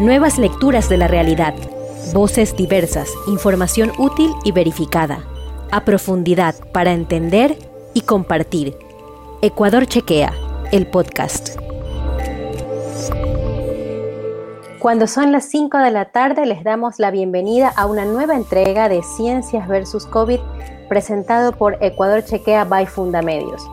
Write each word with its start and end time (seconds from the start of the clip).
Nuevas 0.00 0.38
lecturas 0.38 0.88
de 0.88 0.96
la 0.96 1.08
realidad. 1.08 1.52
Voces 2.14 2.56
diversas, 2.56 3.12
información 3.26 3.92
útil 3.98 4.32
y 4.44 4.52
verificada. 4.52 5.26
A 5.70 5.84
profundidad 5.84 6.54
para 6.72 6.92
entender 6.92 7.58
y 7.92 8.00
compartir. 8.00 8.74
Ecuador 9.42 9.84
Chequea, 9.84 10.32
el 10.72 10.86
podcast. 10.86 11.50
Cuando 14.78 15.06
son 15.06 15.32
las 15.32 15.44
5 15.50 15.76
de 15.76 15.90
la 15.90 16.06
tarde 16.06 16.46
les 16.46 16.64
damos 16.64 16.98
la 16.98 17.10
bienvenida 17.10 17.68
a 17.68 17.84
una 17.84 18.06
nueva 18.06 18.36
entrega 18.36 18.88
de 18.88 19.02
Ciencias 19.02 19.68
versus 19.68 20.06
COVID 20.06 20.40
presentado 20.88 21.52
por 21.52 21.76
Ecuador 21.82 22.24
Chequea 22.24 22.64
by 22.64 22.86
Fundamedios. 22.86 23.68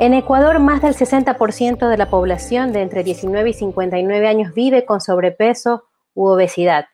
En 0.00 0.12
Ecuador, 0.12 0.58
más 0.58 0.82
del 0.82 0.94
60% 0.94 1.88
de 1.88 1.96
la 1.96 2.10
población 2.10 2.72
de 2.72 2.82
entre 2.82 3.04
19 3.04 3.50
y 3.50 3.52
59 3.52 4.26
años 4.26 4.52
vive 4.52 4.84
con 4.84 5.00
sobrepeso 5.00 5.84
u 6.14 6.26
obesidad. 6.26 6.86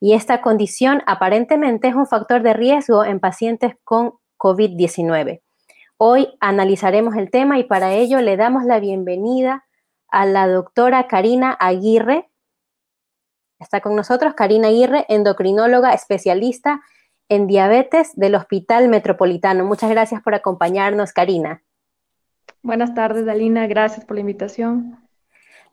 Y 0.00 0.14
esta 0.14 0.40
condición 0.40 1.02
aparentemente 1.06 1.88
es 1.88 1.94
un 1.94 2.06
factor 2.06 2.42
de 2.42 2.54
riesgo 2.54 3.04
en 3.04 3.20
pacientes 3.20 3.74
con 3.84 4.14
COVID-19. 4.38 5.42
Hoy 5.98 6.28
analizaremos 6.40 7.14
el 7.16 7.30
tema 7.30 7.58
y 7.58 7.64
para 7.64 7.92
ello 7.92 8.22
le 8.22 8.38
damos 8.38 8.64
la 8.64 8.80
bienvenida 8.80 9.66
a 10.08 10.24
la 10.24 10.48
doctora 10.48 11.08
Karina 11.08 11.52
Aguirre. 11.60 12.30
Está 13.58 13.82
con 13.82 13.94
nosotros 13.96 14.32
Karina 14.34 14.68
Aguirre, 14.68 15.04
endocrinóloga 15.10 15.92
especialista 15.92 16.80
en 17.28 17.46
diabetes 17.46 18.16
del 18.16 18.34
Hospital 18.34 18.88
Metropolitano. 18.88 19.66
Muchas 19.66 19.90
gracias 19.90 20.22
por 20.22 20.34
acompañarnos, 20.34 21.12
Karina. 21.12 21.62
Buenas 22.66 22.94
tardes, 22.94 23.24
Dalina. 23.24 23.68
Gracias 23.68 24.04
por 24.04 24.16
la 24.16 24.22
invitación. 24.22 24.98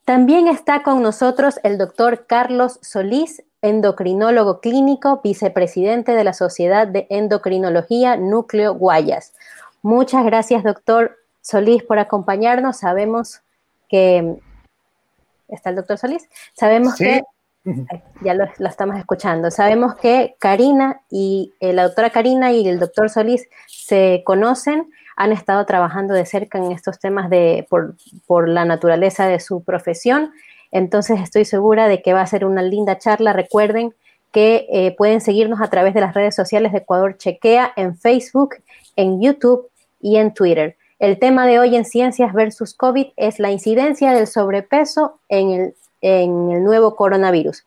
También 0.06 0.48
está 0.48 0.84
con 0.84 1.02
nosotros 1.02 1.60
el 1.64 1.80
doctor 1.80 2.28
Carlos 2.28 2.78
Solís, 2.84 3.44
endocrinólogo 3.64 4.60
clínico, 4.60 5.20
vicepresidente 5.24 6.12
de 6.12 6.24
la 6.24 6.34
Sociedad 6.34 6.88
de 6.88 7.08
Endocrinología 7.10 8.16
Núcleo 8.16 8.76
Guayas. 8.76 9.34
Muchas 9.82 10.24
gracias, 10.24 10.64
doctor 10.64 11.18
Solís, 11.42 11.82
por 11.82 11.98
acompañarnos. 11.98 12.78
Sabemos 12.78 13.42
que... 13.90 14.36
¿Está 15.48 15.72
el 15.72 15.78
doctor 15.78 15.98
Solís? 15.98 16.30
Sabemos 16.54 16.94
que... 16.96 17.24
Ya 18.22 18.36
lo, 18.36 18.46
lo, 18.60 18.68
estamos 18.68 18.98
escuchando. 18.98 19.50
Sabemos 19.50 19.96
que 19.96 20.36
Karina 20.38 21.02
y 21.10 21.54
eh, 21.60 21.74
la 21.74 21.84
doctora 21.86 22.12
Karina 22.12 22.52
y 22.52 22.68
el 22.68 22.78
doctor 22.78 23.10
Solís 23.10 23.48
se 23.68 24.22
conocen 24.26 24.92
han 25.16 25.32
estado 25.32 25.66
trabajando 25.66 26.14
de 26.14 26.26
cerca 26.26 26.58
en 26.58 26.72
estos 26.72 27.00
temas 27.00 27.30
de, 27.30 27.68
por, 27.70 28.50
la 28.50 28.66
naturaleza 28.66 29.28
de 29.28 29.40
su 29.40 29.64
profesión. 29.64 30.32
Entonces 30.72 31.20
estoy 31.22 31.46
segura 31.46 31.88
de 31.88 32.02
que 32.02 32.14
va 32.14 32.22
a 32.22 32.28
ser 32.28 32.46
una 32.46 32.62
linda 32.62 32.98
charla. 32.98 33.34
Recuerden 33.34 33.94
que 34.32 34.66
eh, 34.72 34.96
pueden 34.98 35.22
seguirnos 35.22 35.62
a 35.62 35.70
través 35.70 35.94
de 35.94 36.02
las 36.02 36.16
redes 36.16 36.36
sociales 36.36 36.72
de 36.72 36.80
Ecuador 36.80 37.18
Chequea 37.18 37.74
en 37.76 37.96
Facebook, 37.96 38.56
en 38.96 39.22
YouTube 39.22 39.70
y 40.02 40.18
en 40.18 40.34
Twitter. 40.34 40.76
El 40.98 41.20
tema 41.20 41.46
de 41.46 41.60
hoy 41.60 41.76
en 41.76 41.86
Ciencias 41.86 42.34
versus 42.34 42.74
COVID 42.74 43.08
es 43.16 43.40
la 43.40 43.52
incidencia 43.52 44.14
del 44.14 44.26
sobrepeso 44.26 45.20
en 45.30 45.76
el, 46.02 46.64
nuevo 46.64 46.96
coronavirus. 46.96 47.64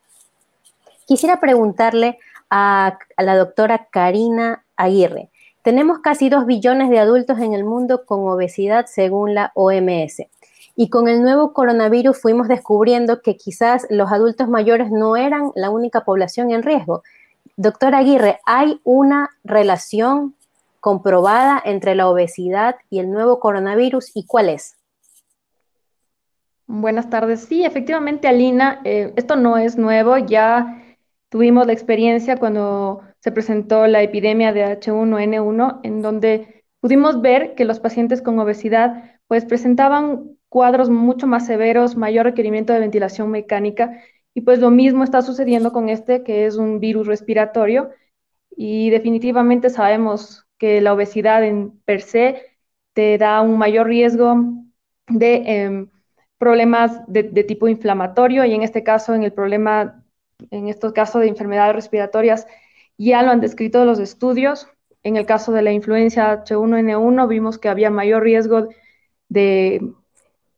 Quisiera 1.06 1.38
preguntarle 1.38 2.18
a, 2.50 2.98
a 3.16 3.22
la 3.22 3.36
doctora 3.36 3.86
Karina 3.90 4.64
Aguirre. 4.76 5.30
Tenemos 5.66 5.98
casi 5.98 6.28
2 6.28 6.46
billones 6.46 6.90
de 6.90 7.00
adultos 7.00 7.40
en 7.40 7.52
el 7.52 7.64
mundo 7.64 8.04
con 8.06 8.20
obesidad 8.28 8.86
según 8.86 9.34
la 9.34 9.50
OMS. 9.56 10.22
Y 10.76 10.90
con 10.90 11.08
el 11.08 11.22
nuevo 11.22 11.52
coronavirus 11.52 12.20
fuimos 12.20 12.46
descubriendo 12.46 13.20
que 13.20 13.36
quizás 13.36 13.84
los 13.90 14.12
adultos 14.12 14.48
mayores 14.48 14.92
no 14.92 15.16
eran 15.16 15.50
la 15.56 15.70
única 15.70 16.04
población 16.04 16.52
en 16.52 16.62
riesgo. 16.62 17.02
Doctora 17.56 17.98
Aguirre, 17.98 18.38
¿hay 18.46 18.80
una 18.84 19.30
relación 19.42 20.36
comprobada 20.78 21.60
entre 21.64 21.96
la 21.96 22.08
obesidad 22.08 22.76
y 22.88 23.00
el 23.00 23.10
nuevo 23.10 23.40
coronavirus 23.40 24.12
y 24.14 24.24
cuál 24.24 24.50
es? 24.50 24.76
Buenas 26.68 27.10
tardes. 27.10 27.40
Sí, 27.40 27.64
efectivamente, 27.64 28.28
Alina, 28.28 28.82
eh, 28.84 29.12
esto 29.16 29.34
no 29.34 29.56
es 29.56 29.76
nuevo. 29.76 30.16
Ya 30.16 30.80
tuvimos 31.28 31.66
la 31.66 31.72
experiencia 31.72 32.36
cuando 32.36 33.02
se 33.26 33.32
presentó 33.32 33.88
la 33.88 34.02
epidemia 34.02 34.52
de 34.52 34.64
H1N1, 34.64 35.80
en 35.82 36.00
donde 36.00 36.62
pudimos 36.78 37.20
ver 37.20 37.56
que 37.56 37.64
los 37.64 37.80
pacientes 37.80 38.22
con 38.22 38.38
obesidad 38.38 39.18
pues 39.26 39.44
presentaban 39.44 40.36
cuadros 40.48 40.90
mucho 40.90 41.26
más 41.26 41.44
severos, 41.44 41.96
mayor 41.96 42.26
requerimiento 42.26 42.72
de 42.72 42.78
ventilación 42.78 43.28
mecánica, 43.32 44.00
y 44.32 44.42
pues 44.42 44.60
lo 44.60 44.70
mismo 44.70 45.02
está 45.02 45.22
sucediendo 45.22 45.72
con 45.72 45.88
este, 45.88 46.22
que 46.22 46.46
es 46.46 46.54
un 46.54 46.78
virus 46.78 47.08
respiratorio, 47.08 47.90
y 48.48 48.90
definitivamente 48.90 49.70
sabemos 49.70 50.46
que 50.56 50.80
la 50.80 50.92
obesidad 50.94 51.42
en 51.42 51.80
per 51.80 52.02
se 52.02 52.42
te 52.92 53.18
da 53.18 53.40
un 53.40 53.58
mayor 53.58 53.88
riesgo 53.88 54.36
de 55.08 55.34
em, 55.46 55.90
problemas 56.38 57.00
de, 57.08 57.24
de, 57.24 57.42
tipo 57.42 57.66
inflamatorio, 57.66 58.44
y 58.44 58.54
en 58.54 58.62
este 58.62 58.84
caso, 58.84 59.16
en 59.16 59.24
el 59.24 59.32
problema, 59.32 60.04
en 60.52 60.68
estos 60.68 60.92
casos 60.92 61.22
de 61.22 61.28
enfermedades 61.28 61.74
respiratorias, 61.74 62.46
ya 62.98 63.22
lo 63.22 63.30
han 63.30 63.40
descrito 63.40 63.84
los 63.84 63.98
estudios. 63.98 64.68
En 65.02 65.16
el 65.16 65.26
caso 65.26 65.52
de 65.52 65.62
la 65.62 65.72
influencia 65.72 66.44
H1N1 66.44 67.28
vimos 67.28 67.58
que 67.58 67.68
había 67.68 67.90
mayor 67.90 68.22
riesgo 68.22 68.68
de 69.28 69.92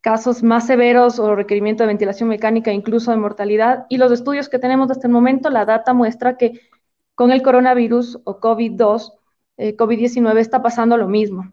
casos 0.00 0.42
más 0.42 0.66
severos 0.66 1.18
o 1.18 1.34
requerimiento 1.34 1.82
de 1.82 1.88
ventilación 1.88 2.28
mecánica, 2.28 2.72
incluso 2.72 3.10
de 3.10 3.16
mortalidad. 3.16 3.86
Y 3.88 3.98
los 3.98 4.12
estudios 4.12 4.48
que 4.48 4.58
tenemos 4.58 4.90
hasta 4.90 5.06
el 5.06 5.12
momento, 5.12 5.50
la 5.50 5.64
data 5.64 5.92
muestra 5.92 6.36
que 6.36 6.60
con 7.14 7.30
el 7.32 7.42
coronavirus 7.42 8.20
o 8.24 8.40
COVID-2, 8.40 9.12
eh, 9.56 9.76
COVID-19 9.76 10.38
está 10.38 10.62
pasando 10.62 10.96
lo 10.96 11.08
mismo. 11.08 11.52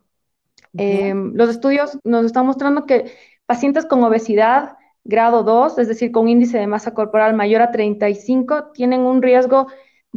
Em, 0.78 1.34
los 1.34 1.50
estudios 1.50 1.98
nos 2.04 2.26
están 2.26 2.46
mostrando 2.46 2.86
que 2.86 3.12
pacientes 3.46 3.86
con 3.86 4.04
obesidad 4.04 4.78
grado 5.04 5.44
2, 5.44 5.78
es 5.80 5.88
decir, 5.88 6.12
con 6.12 6.28
índice 6.28 6.58
de 6.58 6.68
masa 6.68 6.94
corporal 6.94 7.34
mayor 7.34 7.62
a 7.62 7.72
35, 7.72 8.72
tienen 8.74 9.02
un 9.02 9.22
riesgo 9.22 9.68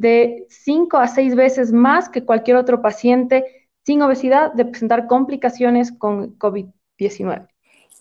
de 0.00 0.46
5 0.48 0.96
a 0.96 1.08
6 1.08 1.34
veces 1.34 1.72
más 1.72 2.08
que 2.08 2.24
cualquier 2.24 2.56
otro 2.56 2.80
paciente 2.80 3.68
sin 3.84 4.02
obesidad 4.02 4.52
de 4.52 4.64
presentar 4.64 5.06
complicaciones 5.06 5.92
con 5.92 6.38
COVID-19. 6.38 7.48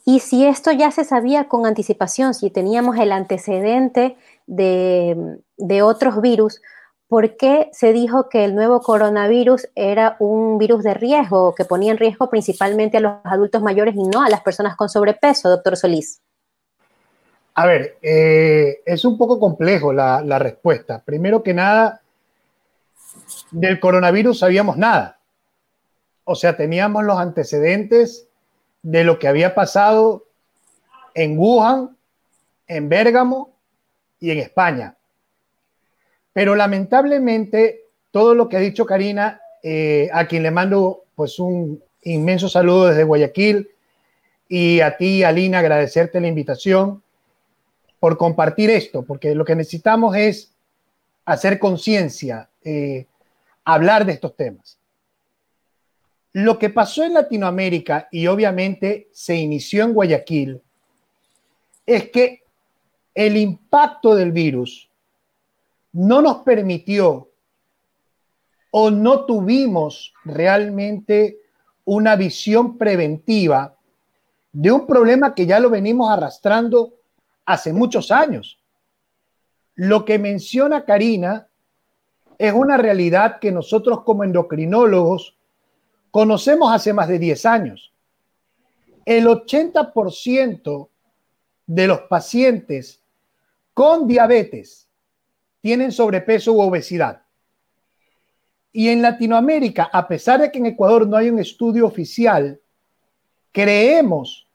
Y 0.05 0.19
si 0.19 0.45
esto 0.45 0.71
ya 0.71 0.91
se 0.91 1.03
sabía 1.03 1.47
con 1.47 1.65
anticipación, 1.65 2.33
si 2.33 2.49
teníamos 2.49 2.97
el 2.97 3.11
antecedente 3.11 4.15
de, 4.45 5.39
de 5.57 5.81
otros 5.81 6.21
virus, 6.21 6.61
¿por 7.07 7.35
qué 7.35 7.69
se 7.73 7.93
dijo 7.93 8.29
que 8.29 8.45
el 8.45 8.55
nuevo 8.55 8.81
coronavirus 8.81 9.67
era 9.75 10.15
un 10.19 10.57
virus 10.57 10.83
de 10.83 10.93
riesgo, 10.93 11.55
que 11.55 11.65
ponía 11.65 11.91
en 11.91 11.97
riesgo 11.97 12.29
principalmente 12.29 12.97
a 12.97 13.01
los 13.01 13.13
adultos 13.23 13.61
mayores 13.61 13.95
y 13.95 14.03
no 14.03 14.21
a 14.21 14.29
las 14.29 14.41
personas 14.41 14.75
con 14.75 14.87
sobrepeso, 14.87 15.49
doctor 15.49 15.75
Solís? 15.75 16.21
A 17.59 17.65
ver, 17.65 17.97
eh, 18.03 18.81
es 18.85 19.03
un 19.03 19.17
poco 19.17 19.39
complejo 19.39 19.91
la, 19.91 20.37
respuesta. 20.37 21.01
Primero 21.03 21.41
que 21.41 21.55
nada, 21.55 22.03
del 23.49 23.79
coronavirus 23.79 24.37
sabíamos 24.37 24.77
nada. 24.77 25.17
O 26.23 26.35
sea, 26.35 26.55
teníamos 26.55 27.03
los 27.03 27.17
antecedentes 27.17 28.27
de 28.83 29.03
lo 29.03 29.17
que 29.17 29.27
había 29.27 29.55
pasado 29.55 30.27
en 31.15 31.35
Wuhan, 31.35 31.97
en 32.67 32.89
Bérgamo 32.89 33.55
y 34.19 34.29
en 34.29 34.37
España. 34.37 34.95
Pero 36.33 36.53
lamentablemente, 36.53 37.85
todo 38.11 38.35
lo 38.35 38.49
que 38.49 38.57
ha 38.57 38.59
dicho 38.59 38.85
Karina, 38.85 39.41
eh, 39.63 40.09
a 40.13 40.27
quien 40.27 40.43
le 40.43 40.51
mando 40.51 41.05
pues 41.15 41.39
un 41.39 41.83
inmenso 42.03 42.49
saludo 42.49 42.89
desde 42.89 43.03
Guayaquil, 43.03 43.71
y 44.47 44.79
a 44.81 44.95
ti, 44.95 45.23
Alina, 45.23 45.57
agradecerte 45.57 46.21
la 46.21 46.27
invitación 46.27 47.01
por 47.99 48.17
compartir 48.17 48.69
esto, 48.69 49.03
porque 49.03 49.33
lo 49.33 49.45
que 49.45 49.55
necesitamos 49.55 50.15
es 50.15 50.53
hacer 51.25 51.59
conciencia, 51.59 52.49
eh, 52.63 53.05
hablar 53.65 54.05
de 54.05 54.13
estos 54.13 54.35
temas. 54.35 54.77
Lo 56.33 56.59
que 56.59 56.69
pasó 56.69 57.03
en 57.03 57.15
Latinoamérica 57.15 58.07
y 58.11 58.27
obviamente 58.27 59.09
se 59.11 59.35
inició 59.35 59.83
en 59.83 59.93
Guayaquil 59.93 60.61
es 61.85 62.09
que 62.09 62.43
el 63.15 63.37
impacto 63.37 64.15
del 64.15 64.31
virus 64.31 64.89
no 65.93 66.21
nos 66.21 66.43
permitió 66.43 67.31
o 68.69 68.91
no 68.91 69.25
tuvimos 69.25 70.13
realmente 70.23 71.39
una 71.85 72.15
visión 72.15 72.77
preventiva 72.77 73.75
de 74.51 74.71
un 74.71 74.85
problema 74.85 75.33
que 75.33 75.45
ya 75.45 75.59
lo 75.59 75.69
venimos 75.69 76.11
arrastrando 76.11 76.96
hace 77.47 77.73
muchos 77.73 78.11
años. 78.11 78.59
Lo 79.73 80.05
que 80.05 80.19
menciona 80.19 80.85
Karina 80.85 81.47
es 82.37 82.53
una 82.53 82.77
realidad 82.77 83.39
que 83.39 83.51
nosotros 83.51 84.03
como 84.03 84.23
endocrinólogos 84.23 85.35
conocemos 86.11 86.71
hace 86.71 86.93
más 86.93 87.07
de 87.07 87.17
10 87.17 87.45
años. 87.45 87.93
El 89.05 89.25
80% 89.25 90.89
de 91.65 91.87
los 91.87 92.01
pacientes 92.01 93.01
con 93.73 94.07
diabetes 94.07 94.87
tienen 95.61 95.91
sobrepeso 95.91 96.51
u 96.53 96.61
obesidad. 96.61 97.23
Y 98.73 98.89
en 98.89 99.01
Latinoamérica, 99.01 99.89
a 99.91 100.07
pesar 100.07 100.41
de 100.41 100.51
que 100.51 100.59
en 100.59 100.67
Ecuador 100.67 101.07
no 101.07 101.15
hay 101.15 101.29
un 101.29 101.39
estudio 101.39 101.85
oficial, 101.85 102.59
creemos 103.51 104.46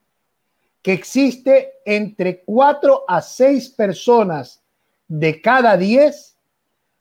que 0.83 0.93
existe 0.93 1.75
entre 1.85 2.43
4 2.43 3.05
a 3.07 3.23
6 3.23 3.71
personas 3.71 4.63
de 5.07 5.41
cada 5.41 5.77
10 5.77 6.37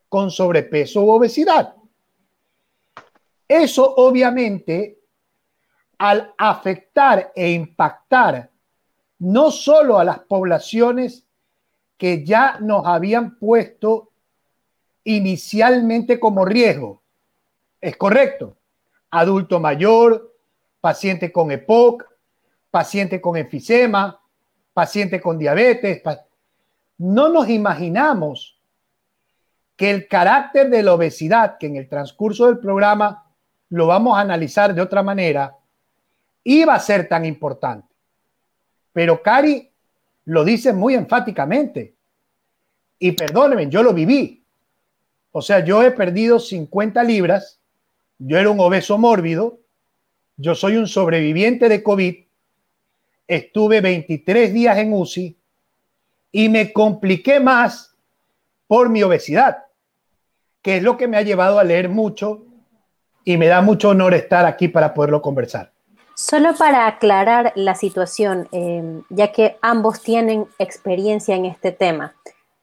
con 0.07 0.29
sobrepeso 0.29 1.01
u 1.03 1.09
obesidad. 1.09 1.75
Eso 3.47 3.95
obviamente, 3.95 4.99
al 5.97 6.33
afectar 6.37 7.31
e 7.35 7.51
impactar 7.51 8.49
no 9.19 9.51
solo 9.51 9.99
a 9.99 10.03
las 10.03 10.19
poblaciones 10.19 11.25
que 11.97 12.23
ya 12.23 12.57
nos 12.59 12.85
habían 12.85 13.37
puesto 13.37 14.11
inicialmente 15.03 16.19
como 16.19 16.45
riesgo, 16.45 17.01
es 17.79 17.97
correcto, 17.97 18.57
adulto 19.09 19.59
mayor, 19.59 20.35
paciente 20.79 21.31
con 21.31 21.51
EPOC, 21.51 22.10
paciente 22.71 23.19
con 23.19 23.37
enfisema, 23.37 24.19
paciente 24.73 25.21
con 25.21 25.37
diabetes. 25.37 26.01
No 26.97 27.29
nos 27.29 27.49
imaginamos 27.49 28.57
que 29.75 29.91
el 29.91 30.07
carácter 30.07 30.69
de 30.69 30.83
la 30.83 30.93
obesidad, 30.93 31.57
que 31.57 31.67
en 31.67 31.75
el 31.75 31.89
transcurso 31.89 32.47
del 32.47 32.59
programa 32.59 33.25
lo 33.69 33.87
vamos 33.87 34.17
a 34.17 34.21
analizar 34.21 34.73
de 34.73 34.81
otra 34.81 35.03
manera, 35.03 35.55
iba 36.43 36.73
a 36.73 36.79
ser 36.79 37.07
tan 37.07 37.25
importante. 37.25 37.87
Pero 38.93 39.21
Cari 39.21 39.69
lo 40.25 40.43
dice 40.43 40.73
muy 40.73 40.93
enfáticamente. 40.93 41.95
Y 42.99 43.13
perdónenme, 43.13 43.69
yo 43.69 43.81
lo 43.81 43.93
viví. 43.93 44.43
O 45.31 45.41
sea, 45.41 45.63
yo 45.63 45.81
he 45.81 45.91
perdido 45.91 46.39
50 46.39 47.03
libras, 47.03 47.59
yo 48.19 48.37
era 48.37 48.49
un 48.49 48.59
obeso 48.59 48.97
mórbido, 48.97 49.59
yo 50.37 50.55
soy 50.55 50.75
un 50.77 50.87
sobreviviente 50.87 51.69
de 51.69 51.81
COVID, 51.81 52.15
estuve 53.31 53.79
23 53.79 54.53
días 54.53 54.77
en 54.77 54.93
UCI 54.93 55.37
y 56.33 56.49
me 56.49 56.73
compliqué 56.73 57.39
más 57.39 57.95
por 58.67 58.89
mi 58.89 59.03
obesidad, 59.03 59.65
que 60.61 60.77
es 60.77 60.83
lo 60.83 60.97
que 60.97 61.07
me 61.07 61.15
ha 61.15 61.21
llevado 61.21 61.57
a 61.57 61.63
leer 61.63 61.87
mucho 61.87 62.43
y 63.23 63.37
me 63.37 63.47
da 63.47 63.61
mucho 63.61 63.89
honor 63.89 64.13
estar 64.13 64.45
aquí 64.45 64.67
para 64.67 64.93
poderlo 64.93 65.21
conversar. 65.21 65.71
Solo 66.13 66.53
para 66.55 66.87
aclarar 66.87 67.53
la 67.55 67.75
situación, 67.75 68.49
em, 68.51 69.03
ya 69.09 69.31
que 69.31 69.57
ambos 69.61 70.01
tienen 70.01 70.47
experiencia 70.59 71.35
en 71.35 71.45
este 71.45 71.71
tema. 71.71 72.15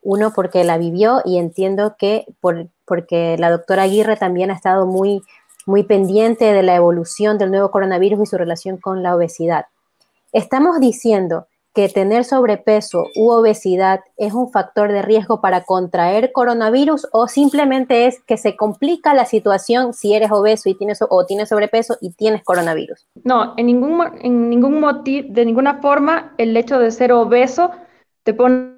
Uno 0.03 0.33
porque 0.35 0.65
la 0.65 0.77
vivió 0.77 1.23
y 1.25 1.39
entiendo 1.39 1.97
que 1.99 2.27
por, 2.41 2.69
porque 2.85 3.37
la 3.39 3.51
doctora 3.51 3.85
Aguirre 3.85 4.17
también 4.17 4.51
ha 4.51 4.55
estado 4.55 4.87
muy, 4.87 5.23
muy 5.65 5.83
pendiente 5.83 6.53
de 6.53 6.63
la 6.63 6.75
evolución 6.75 7.39
del 7.39 7.51
nuevo 7.51 7.71
coronavirus 7.71 8.21
y 8.21 8.27
su 8.27 8.37
relación 8.37 8.77
con 8.77 9.03
la 9.03 9.17
obesidad. 9.17 9.67
Estamos 10.33 10.79
diciendo 10.79 11.47
que 11.75 11.89
tener 11.89 12.25
sobrepeso 12.25 13.07
u 13.17 13.31
obesidad 13.31 14.01
es 14.17 14.35
un 14.35 14.51
factor 14.51 14.93
de 14.93 15.01
riesgo 15.01 15.41
para 15.41 15.65
contraer 15.65 16.33
coronavirus 16.33 17.07
o 17.13 17.29
simplemente 17.29 18.07
es 18.07 18.21
que 18.25 18.37
se 18.37 18.57
complica 18.57 19.15
la 19.15 19.25
situación 19.25 19.95
si 19.95 20.15
eres 20.15 20.31
obeso 20.31 20.69
y 20.69 20.75
tienes 20.75 20.99
o 21.09 21.25
tienes 21.25 21.49
sobrepeso 21.49 21.97
y 22.01 22.13
tienes 22.13 22.43
coronavirus. 22.45 23.07
No, 23.25 23.55
en 23.57 23.67
ningún 23.67 24.03
en 24.21 24.51
ningún 24.51 24.81
motivo, 24.81 25.29
de 25.31 25.47
ninguna 25.47 25.81
forma 25.81 26.35
el 26.37 26.57
hecho 26.57 26.79
de 26.79 26.91
ser 26.91 27.13
obeso 27.13 27.71
te 28.23 28.35
pone 28.35 28.75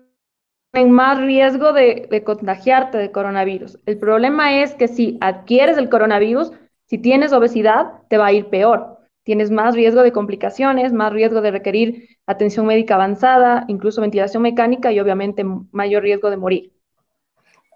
en 0.73 0.91
más 0.93 1.19
riesgo 1.19 1.73
de, 1.73 2.07
de 2.09 2.23
contagiarte 2.23 2.99
de 2.99 3.11
coronavirus. 3.11 3.81
El 3.87 3.99
problema 3.99 4.63
es 4.63 4.75
que 4.75 4.87
si 4.87 5.19
adquieres 5.21 5.79
el 5.79 5.89
coronavirus, 5.89 6.53
si 6.87 6.99
tienes 6.99 7.33
obesidad, 7.33 8.03
te 8.09 8.19
va 8.19 8.27
a 8.27 8.33
ir 8.33 8.51
peor 8.51 9.00
tienes 9.23 9.51
más 9.51 9.75
riesgo 9.75 10.03
de 10.03 10.13
complicaciones, 10.13 10.93
más 10.93 11.13
riesgo 11.13 11.41
de 11.41 11.51
requerir 11.51 12.09
atención 12.27 12.67
médica 12.67 12.95
avanzada, 12.95 13.65
incluso 13.69 14.01
ventilación 14.01 14.43
mecánica 14.43 14.93
y 14.93 15.01
obviamente 15.01 15.45
mayor 15.73 16.03
riesgo 16.03 16.31
de 16.31 16.37
morir. 16.37 16.73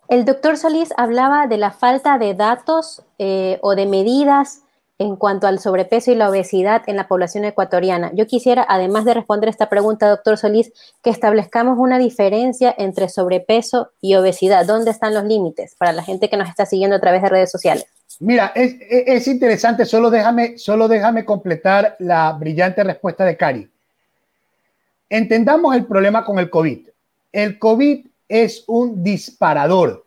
El 0.08 0.24
doctor 0.24 0.56
Solís 0.56 0.92
hablaba 0.96 1.46
de 1.46 1.56
la 1.56 1.70
falta 1.70 2.18
de 2.18 2.34
datos 2.34 3.02
eh, 3.18 3.58
o 3.62 3.74
de 3.74 3.86
medidas 3.86 4.64
en 4.98 5.16
cuanto 5.16 5.46
al 5.46 5.58
sobrepeso 5.58 6.12
y 6.12 6.14
la 6.14 6.28
obesidad 6.28 6.82
en 6.86 6.96
la 6.96 7.08
población 7.08 7.44
ecuatoriana. 7.44 8.12
Yo 8.14 8.26
quisiera, 8.26 8.64
además 8.68 9.04
de 9.04 9.14
responder 9.14 9.48
esta 9.48 9.68
pregunta, 9.68 10.08
doctor 10.08 10.38
Solís, 10.38 10.72
que 11.02 11.10
establezcamos 11.10 11.78
una 11.78 11.98
diferencia 11.98 12.72
entre 12.76 13.08
sobrepeso 13.08 13.90
y 14.00 14.14
obesidad. 14.14 14.66
¿Dónde 14.66 14.90
están 14.90 15.14
los 15.14 15.24
límites 15.24 15.74
para 15.76 15.92
la 15.92 16.04
gente 16.04 16.30
que 16.30 16.36
nos 16.36 16.48
está 16.48 16.64
siguiendo 16.64 16.96
a 16.96 17.00
través 17.00 17.22
de 17.22 17.28
redes 17.28 17.50
sociales? 17.50 17.86
Mira, 18.20 18.52
es, 18.54 19.26
interesante, 19.26 19.84
solo 19.84 20.10
déjame, 20.10 20.58
solo 20.58 20.88
déjame 20.88 21.24
completar 21.24 21.96
la 21.98 22.32
brillante 22.32 22.84
respuesta 22.84 23.24
de 23.24 23.36
Cari. 23.36 23.70
Entendamos 25.08 25.74
el 25.74 25.86
problema 25.86 26.24
con 26.24 26.38
el 26.38 26.50
COVID. 26.50 26.88
El 27.32 27.58
COVID 27.58 28.06
es 28.28 28.64
un 28.66 29.02
disparador. 29.02 30.06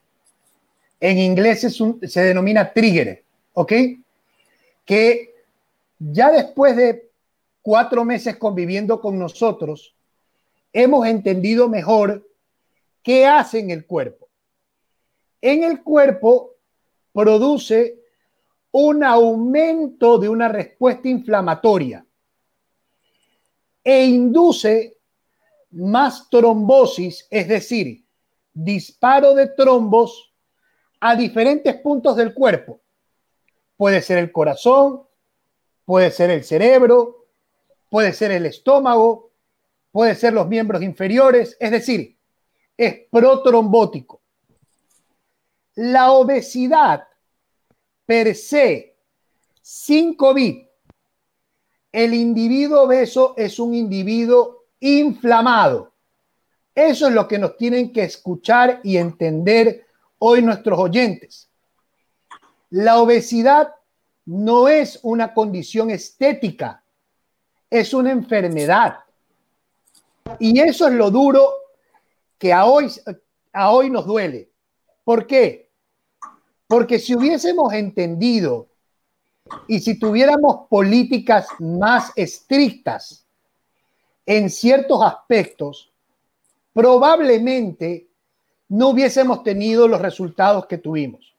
En 0.99 1.17
inglés 1.17 1.63
es 1.63 1.79
un, 1.79 1.99
se 2.07 2.21
denomina 2.21 2.71
trigger, 2.71 3.23
¿ok? 3.53 3.73
Que 4.85 5.35
ya 5.99 6.31
después 6.31 6.75
de 6.75 7.09
cuatro 7.61 8.05
meses 8.05 8.37
conviviendo 8.37 9.01
con 9.01 9.19
nosotros, 9.19 9.93
hemos 10.73 11.05
entendido 11.07 11.67
mejor 11.69 12.25
qué 13.03 13.25
hace 13.25 13.59
en 13.59 13.71
el 13.71 13.85
cuerpo. 13.85 14.27
En 15.41 15.63
el 15.63 15.83
cuerpo 15.83 16.56
produce 17.17 17.99
un 18.69 19.03
aumento 19.03 20.19
de 20.19 20.29
una 20.29 20.47
respuesta 20.49 21.07
inflamatoria 21.07 22.05
e 23.83 24.05
induce 24.05 24.99
más 25.71 26.29
trombosis, 26.29 27.25
es 27.31 27.47
decir, 27.47 28.05
disparo 28.53 29.33
de 29.33 29.47
trombos 29.47 30.31
a 30.99 31.15
diferentes 31.15 31.73
puntos 31.77 32.15
del 32.17 32.35
cuerpo. 32.35 32.81
Puede 33.77 34.03
ser 34.03 34.19
el 34.19 34.31
corazón, 34.31 35.01
puede 35.85 36.11
ser 36.11 36.29
el 36.29 36.43
cerebro, 36.43 37.25
puede 37.89 38.13
ser 38.13 38.29
el 38.29 38.45
estómago, 38.45 39.31
puede 39.91 40.13
ser 40.13 40.33
los 40.33 40.47
miembros 40.47 40.83
inferiores, 40.83 41.57
es 41.59 41.71
decir, 41.71 42.15
es 42.77 43.07
protrombótico. 43.09 44.16
La 45.77 46.11
obesidad 46.11 47.07
per 48.03 48.33
se, 48.33 48.95
sin 49.61 50.15
COVID, 50.15 50.65
el 51.91 52.13
individuo 52.15 52.81
obeso 52.81 53.35
es 53.37 53.59
un 53.59 53.75
individuo 53.75 54.63
inflamado. 54.79 55.93
Eso 56.73 57.07
es 57.07 57.13
lo 57.13 57.27
que 57.27 57.37
nos 57.37 57.57
tienen 57.57 57.93
que 57.93 58.05
escuchar 58.05 58.79
y 58.83 58.97
entender 58.97 59.85
hoy 60.17 60.41
nuestros 60.41 60.79
oyentes. 60.79 61.47
La 62.71 62.99
obesidad 62.99 63.75
no 64.25 64.67
es 64.67 64.99
una 65.03 65.31
condición 65.31 65.91
estética, 65.91 66.81
es 67.69 67.93
una 67.93 68.11
enfermedad. 68.11 68.97
Y 70.39 70.59
eso 70.59 70.87
es 70.87 70.95
lo 70.95 71.11
duro 71.11 71.53
que 72.39 72.51
a 72.51 72.65
hoy, 72.65 72.91
a 73.53 73.71
hoy 73.71 73.91
nos 73.91 74.07
duele. 74.07 74.49
¿Por 75.03 75.27
qué? 75.27 75.66
Porque 76.67 76.99
si 76.99 77.15
hubiésemos 77.15 77.73
entendido 77.73 78.67
y 79.67 79.79
si 79.79 79.97
tuviéramos 79.97 80.67
políticas 80.69 81.47
más 81.59 82.11
estrictas 82.15 83.25
en 84.25 84.49
ciertos 84.49 85.01
aspectos, 85.01 85.91
probablemente 86.73 88.07
no 88.69 88.89
hubiésemos 88.89 89.43
tenido 89.43 89.87
los 89.87 90.01
resultados 90.01 90.65
que 90.65 90.77
tuvimos. 90.77 91.33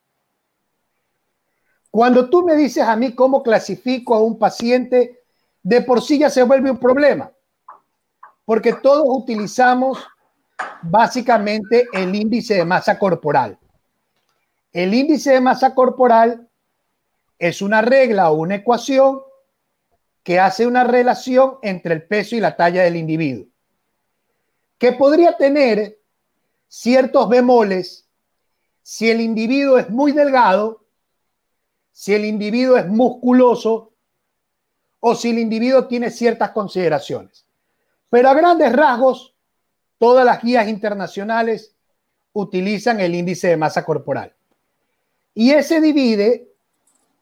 Cuando 1.91 2.29
tú 2.29 2.43
me 2.43 2.57
dices 2.57 2.85
a 2.85 2.97
mí 2.97 3.15
cómo 3.15 3.43
clasifico 3.43 4.15
a 4.15 4.23
un 4.23 4.39
paciente, 4.39 5.23
de 5.63 5.83
por 5.83 6.03
sí 6.03 6.19
ya 6.19 6.31
se 6.31 6.43
vuelve 6.43 6.71
un 6.71 6.79
problema, 6.79 7.31
porque 8.45 8.73
todos 8.73 9.05
utilizamos 9.07 9.99
básicamente 10.83 11.87
el 11.93 12.15
índice 12.15 12.55
de 12.55 12.65
masa 12.65 12.99
corporal. 12.99 13.59
El 14.73 14.93
índice 14.95 15.33
de 15.33 15.41
masa 15.41 15.75
corporal 15.75 16.49
es 17.39 17.63
una 17.63 17.81
regla 17.83 18.31
o 18.31 18.35
una 18.37 18.57
ecuación 18.57 19.21
que 20.23 20.39
hace 20.39 20.67
una 20.67 20.85
relación 20.85 21.59
entre 21.63 21.95
el 21.95 22.07
peso 22.07 22.37
y 22.37 22.41
la 22.41 22.57
talla 22.57 22.83
del 22.83 22.97
individuo, 22.97 23.47
que 24.77 24.93
podría 24.93 25.37
tener 25.37 25.99
ciertos 26.69 27.29
bemoles 27.29 28.07
si 28.83 29.11
el 29.11 29.21
individuo 29.21 29.79
es 29.79 29.89
muy 29.89 30.13
delgado, 30.13 30.85
si 31.93 32.15
el 32.15 32.25
individuo 32.25 32.77
es 32.77 32.87
musculoso 32.87 33.93
o 35.01 35.15
si 35.15 35.31
el 35.31 35.39
individuo 35.39 35.87
tiene 35.87 36.11
ciertas 36.11 36.51
consideraciones. 36.51 37.47
Pero 38.11 38.29
a 38.29 38.35
grandes 38.35 38.73
rasgos 38.73 39.35
todas 39.99 40.25
las 40.25 40.43
guías 40.43 40.69
internacionales 40.69 41.75
utilizan 42.33 43.01
el 43.01 43.15
índice 43.15 43.49
de 43.49 43.57
masa 43.57 43.85
corporal. 43.85 44.35
Y 45.39 45.53
ese 45.53 45.81
divide, 45.81 46.49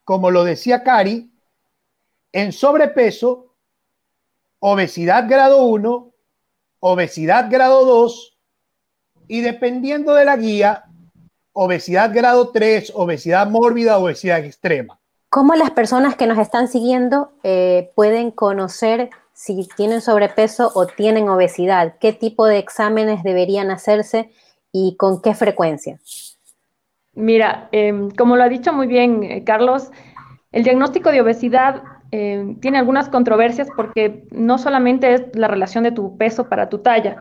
como 0.02 0.30
lo 0.30 0.42
decía 0.42 0.82
Cari, 0.82 1.30
en 2.32 2.50
sobrepeso, 2.50 3.52
obesidad 4.58 5.28
grado 5.28 5.66
1, 5.66 6.14
obesidad 6.80 7.50
grado 7.50 7.84
2 7.84 8.38
y 9.28 9.42
dependiendo 9.42 10.14
de 10.14 10.24
la 10.24 10.38
guía, 10.38 10.86
obesidad 11.52 12.10
grado 12.14 12.52
3, 12.52 12.92
obesidad 12.94 13.50
mórbida, 13.50 13.98
obesidad 13.98 14.42
extrema. 14.42 14.98
¿Cómo 15.28 15.54
las 15.54 15.72
personas 15.72 16.16
que 16.16 16.26
nos 16.26 16.38
están 16.38 16.68
siguiendo 16.68 17.32
eh, 17.42 17.92
pueden 17.94 18.30
conocer 18.30 19.10
si 19.34 19.68
tienen 19.76 20.00
sobrepeso 20.00 20.72
o 20.74 20.86
tienen 20.86 21.28
obesidad? 21.28 21.96
¿Qué 22.00 22.14
tipo 22.14 22.46
de 22.46 22.56
exámenes 22.56 23.22
deberían 23.22 23.70
hacerse 23.70 24.30
y 24.72 24.96
con 24.96 25.20
qué 25.20 25.34
frecuencia? 25.34 26.00
Mira, 27.16 27.68
em, 27.72 28.10
como 28.10 28.36
lo 28.36 28.42
ha 28.44 28.48
dicho 28.48 28.72
muy 28.72 28.86
bien 28.86 29.22
eh, 29.24 29.42
Carlos, 29.42 29.90
el 30.52 30.64
diagnóstico 30.64 31.10
de 31.10 31.22
obesidad 31.22 31.82
em, 32.10 32.60
tiene 32.60 32.78
algunas 32.78 33.08
controversias 33.08 33.68
porque 33.74 34.24
no 34.30 34.58
solamente 34.58 35.14
es 35.14 35.22
la 35.34 35.48
relación 35.48 35.82
de 35.84 35.92
tu 35.92 36.16
peso 36.18 36.48
para 36.48 36.68
tu 36.68 36.78
talla, 36.78 37.18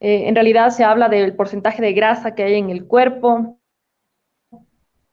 eh, 0.00 0.28
en 0.28 0.34
realidad 0.36 0.70
se 0.70 0.84
habla 0.84 1.08
del 1.08 1.34
porcentaje 1.34 1.82
de 1.82 1.92
grasa 1.92 2.34
que 2.34 2.44
hay 2.44 2.54
en 2.54 2.70
el 2.70 2.86
cuerpo, 2.86 3.58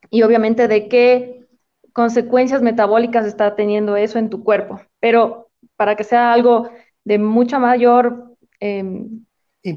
y 0.10 0.24
obviamente 0.24 0.68
de 0.68 0.88
qué 0.88 1.48
consecuencias 1.94 2.62
metabólicas 2.62 3.26
está 3.26 3.56
teniendo 3.56 3.96
eso 3.96 4.20
en 4.20 4.30
tu 4.30 4.44
cuerpo. 4.44 4.82
Pero 5.00 5.50
para 5.76 5.96
que 5.96 6.04
sea 6.04 6.34
algo 6.34 6.70
de 7.04 7.20
mucha 7.20 7.60
mayor 7.60 8.36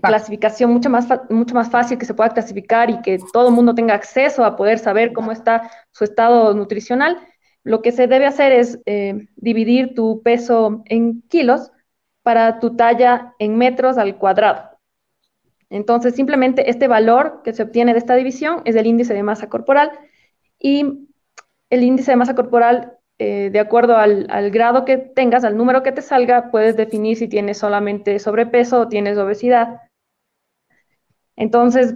clasificación, 0.00 0.72
mucho 0.72 0.90
más, 0.90 1.08
mucho 1.28 1.54
más 1.54 1.70
fácil 1.70 1.98
que 1.98 2.06
se 2.06 2.14
pueda 2.14 2.30
clasificar 2.30 2.90
y 2.90 3.00
que 3.02 3.18
todo 3.32 3.48
el 3.48 3.54
mundo 3.54 3.74
tenga 3.74 3.94
acceso 3.94 4.44
a 4.44 4.56
poder 4.56 4.78
saber 4.78 5.12
cómo 5.12 5.32
está 5.32 5.70
su 5.90 6.04
estado 6.04 6.54
nutricional, 6.54 7.18
lo 7.64 7.82
que 7.82 7.92
se 7.92 8.06
debe 8.06 8.26
hacer 8.26 8.52
es 8.52 8.80
em, 8.86 9.28
dividir 9.36 9.94
tu 9.94 10.22
peso 10.22 10.82
en 10.86 11.22
kilos 11.22 11.70
para 12.22 12.60
tu 12.60 12.76
talla 12.76 13.34
en 13.38 13.56
metros 13.56 13.98
al 13.98 14.16
cuadrado. 14.18 14.78
Entonces, 15.70 16.14
simplemente 16.14 16.70
este 16.70 16.86
valor 16.86 17.40
que 17.42 17.52
se 17.52 17.62
obtiene 17.62 17.92
de 17.92 17.98
esta 17.98 18.14
división 18.14 18.62
es 18.64 18.76
el 18.76 18.86
índice 18.86 19.14
de 19.14 19.22
masa 19.22 19.48
corporal 19.48 19.90
y 20.58 21.08
el 21.70 21.82
índice 21.82 22.12
de 22.12 22.16
masa 22.16 22.34
corporal, 22.34 22.98
eh, 23.25 23.50
de 23.50 23.61
acuerdo 23.61 23.97
al, 23.97 24.50
grado 24.50 24.85
que 24.85 24.99
tengas, 24.99 25.45
al 25.45 25.57
número 25.57 25.85
que 25.85 25.93
te 25.93 26.02
salga, 26.02 26.50
puedes 26.50 26.76
definir 26.76 27.17
si 27.17 27.29
tienes 27.29 27.59
solamente 27.59 28.19
sobrepeso 28.19 28.81
o 28.81 28.88
tienes 28.88 29.17
obesidad. 29.17 29.83
Entonces, 31.37 31.95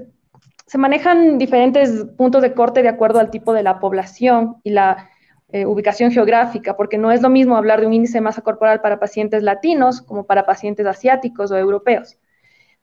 se 0.66 0.78
manejan 0.78 1.36
diferentes 1.38 2.04
puntos 2.16 2.42
de 2.42 2.54
corte 2.54 2.82
de 2.82 2.90
acuerdo 2.90 3.18
al 3.18 3.30
tipo 3.30 3.52
de 3.54 3.64
la 3.64 3.80
población 3.80 4.58
y 4.62 4.70
la 4.70 5.10
eh, 5.48 5.66
ubicación 5.66 6.12
geográfica, 6.12 6.76
porque 6.76 6.96
no 6.96 7.10
es 7.10 7.22
lo 7.22 7.28
mismo 7.28 7.56
hablar 7.56 7.80
de 7.80 7.88
un 7.88 7.94
índice 7.94 8.18
de 8.18 8.22
masa 8.22 8.42
corporal 8.42 8.80
para 8.80 9.00
pacientes 9.00 9.42
latinos 9.42 10.02
como 10.02 10.26
para 10.26 10.46
pacientes 10.46 10.86
asiáticos 10.86 11.50
o 11.50 11.58
europeos. 11.58 12.18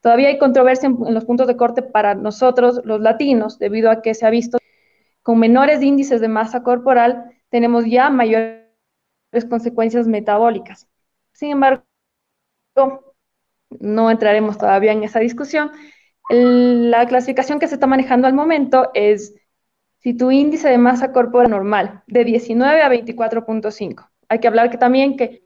Todavía 0.02 0.28
hay 0.28 0.38
controversia 0.38 0.88
en 0.90 1.14
los 1.14 1.24
puntos 1.24 1.48
de 1.48 1.56
corte 1.56 1.82
para 1.82 2.14
nosotros, 2.14 2.82
los 2.84 3.00
latinos, 3.00 3.58
debido 3.58 3.90
a 3.90 4.02
que 4.02 4.14
se 4.14 4.26
ha 4.26 4.30
visto 4.30 4.58
con 5.22 5.40
menores 5.40 5.82
índices 5.82 6.20
de 6.20 6.28
masa 6.28 6.62
corporal 6.62 7.33
tenemos 7.54 7.86
ya 7.86 8.10
mayores 8.10 8.66
consecuencias 9.48 10.08
metabólicas. 10.08 10.90
Sin 11.34 11.52
embargo, 11.52 11.84
no 13.80 14.10
entraremos 14.10 14.58
todavía 14.58 14.92
en 14.92 15.04
esa 15.04 15.20
discusión. 15.20 15.70
la 16.30 17.06
clasificación 17.06 17.60
que 17.60 17.68
se 17.68 17.76
está 17.76 17.86
manejando 17.86 18.26
al 18.26 18.34
momento 18.34 18.90
es 18.96 19.36
si 20.00 20.16
tu 20.16 20.32
índice 20.32 20.68
de 20.68 20.80
masa 20.80 21.12
corporal 21.12 21.52
normal, 21.52 22.02
de 22.08 22.24
19 22.24 22.82
a 22.82 22.90
24.5. 22.90 24.10
Hay 24.30 24.40
que 24.40 24.48
hablar 24.48 24.72
que 24.72 24.80
también 24.80 25.16
que 25.16 25.44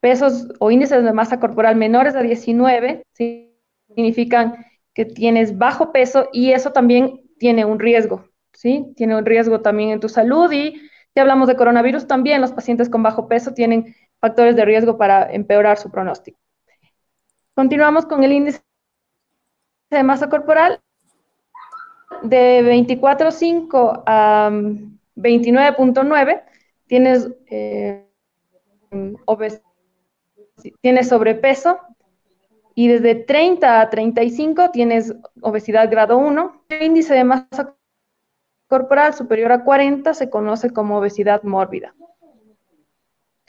pesos 0.00 0.48
o 0.58 0.70
índices 0.70 1.04
de 1.04 1.12
masa 1.12 1.38
corporal 1.38 1.76
menores 1.76 2.14
a 2.14 2.22
19 2.22 3.04
significan 3.12 4.64
que 4.94 5.04
tienes 5.04 5.58
bajo 5.58 5.92
peso 5.92 6.30
y 6.32 6.52
eso 6.52 6.72
también 6.72 7.20
tiene 7.38 7.66
un 7.66 7.78
riesgo 7.78 8.32
¿sí? 8.52 8.92
Tiene 8.96 9.16
un 9.16 9.26
riesgo 9.26 9.60
también 9.60 9.90
en 9.90 10.00
tu 10.00 10.08
salud 10.08 10.50
y 10.52 10.80
si 11.14 11.20
hablamos 11.20 11.48
de 11.48 11.56
coronavirus, 11.56 12.06
también 12.06 12.40
los 12.40 12.52
pacientes 12.52 12.88
con 12.88 13.02
bajo 13.02 13.28
peso 13.28 13.52
tienen 13.52 13.94
factores 14.18 14.56
de 14.56 14.64
riesgo 14.64 14.96
para 14.96 15.30
empeorar 15.32 15.78
su 15.78 15.90
pronóstico. 15.90 16.38
Continuamos 17.54 18.06
con 18.06 18.24
el 18.24 18.32
índice 18.32 18.62
de 19.90 20.02
masa 20.02 20.28
corporal. 20.28 20.80
De 22.22 22.62
24.5 22.62 24.02
a 24.06 24.50
29.9 25.16 26.42
tienes, 26.86 27.28
eh, 27.50 28.06
tienes 30.80 31.08
sobrepeso 31.08 31.78
y 32.74 32.88
desde 32.88 33.16
30 33.16 33.80
a 33.80 33.90
35 33.90 34.70
tienes 34.70 35.14
obesidad 35.40 35.90
grado 35.90 36.16
1. 36.16 36.64
El 36.68 36.82
índice 36.82 37.14
de 37.14 37.24
masa 37.24 37.76
corporal 38.72 39.12
superior 39.12 39.52
a 39.52 39.64
40 39.64 40.14
se 40.14 40.30
conoce 40.30 40.70
como 40.70 40.96
obesidad 40.96 41.42
mórbida. 41.42 41.94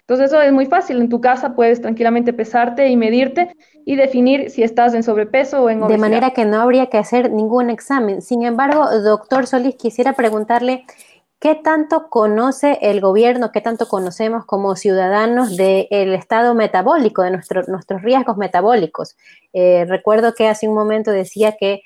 Entonces 0.02 0.26
eso 0.28 0.42
es 0.42 0.52
muy 0.52 0.66
fácil. 0.66 1.00
En 1.00 1.08
tu 1.08 1.22
casa 1.22 1.56
puedes 1.56 1.80
tranquilamente 1.80 2.34
pesarte 2.34 2.90
y 2.90 2.98
medirte 2.98 3.56
y 3.86 3.96
definir 3.96 4.50
si 4.50 4.64
estás 4.64 4.94
en 4.94 5.02
sobrepeso 5.02 5.64
o 5.64 5.70
en 5.70 5.82
obesidad. 5.82 5.98
De 5.98 6.02
manera 6.02 6.32
que 6.32 6.44
no 6.44 6.60
habría 6.60 6.88
que 6.88 6.98
hacer 6.98 7.32
ningún 7.32 7.70
examen. 7.70 8.22
Sin 8.22 8.44
embargo, 8.44 8.86
doctor 9.00 9.48
Solís, 9.48 9.76
quisiera 9.76 10.12
preguntarle 10.12 10.84
qué 11.40 11.56
tanto 11.56 12.10
conoce 12.10 12.80
el 12.82 13.00
gobierno, 13.00 13.54
qué 13.54 13.62
tanto 13.62 13.88
conocemos 13.88 14.44
como 14.46 14.76
ciudadanos 14.76 15.56
del 15.56 16.14
estado 16.16 16.54
metabólico, 16.54 17.22
de 17.22 17.32
nuestros 17.32 18.02
riesgos 18.02 18.36
metabólicos. 18.36 19.16
Eh, 19.54 19.86
recuerdo 19.88 20.34
que 20.34 20.50
hace 20.50 20.68
un 20.68 20.76
momento 20.76 21.12
decía 21.12 21.56
que 21.58 21.82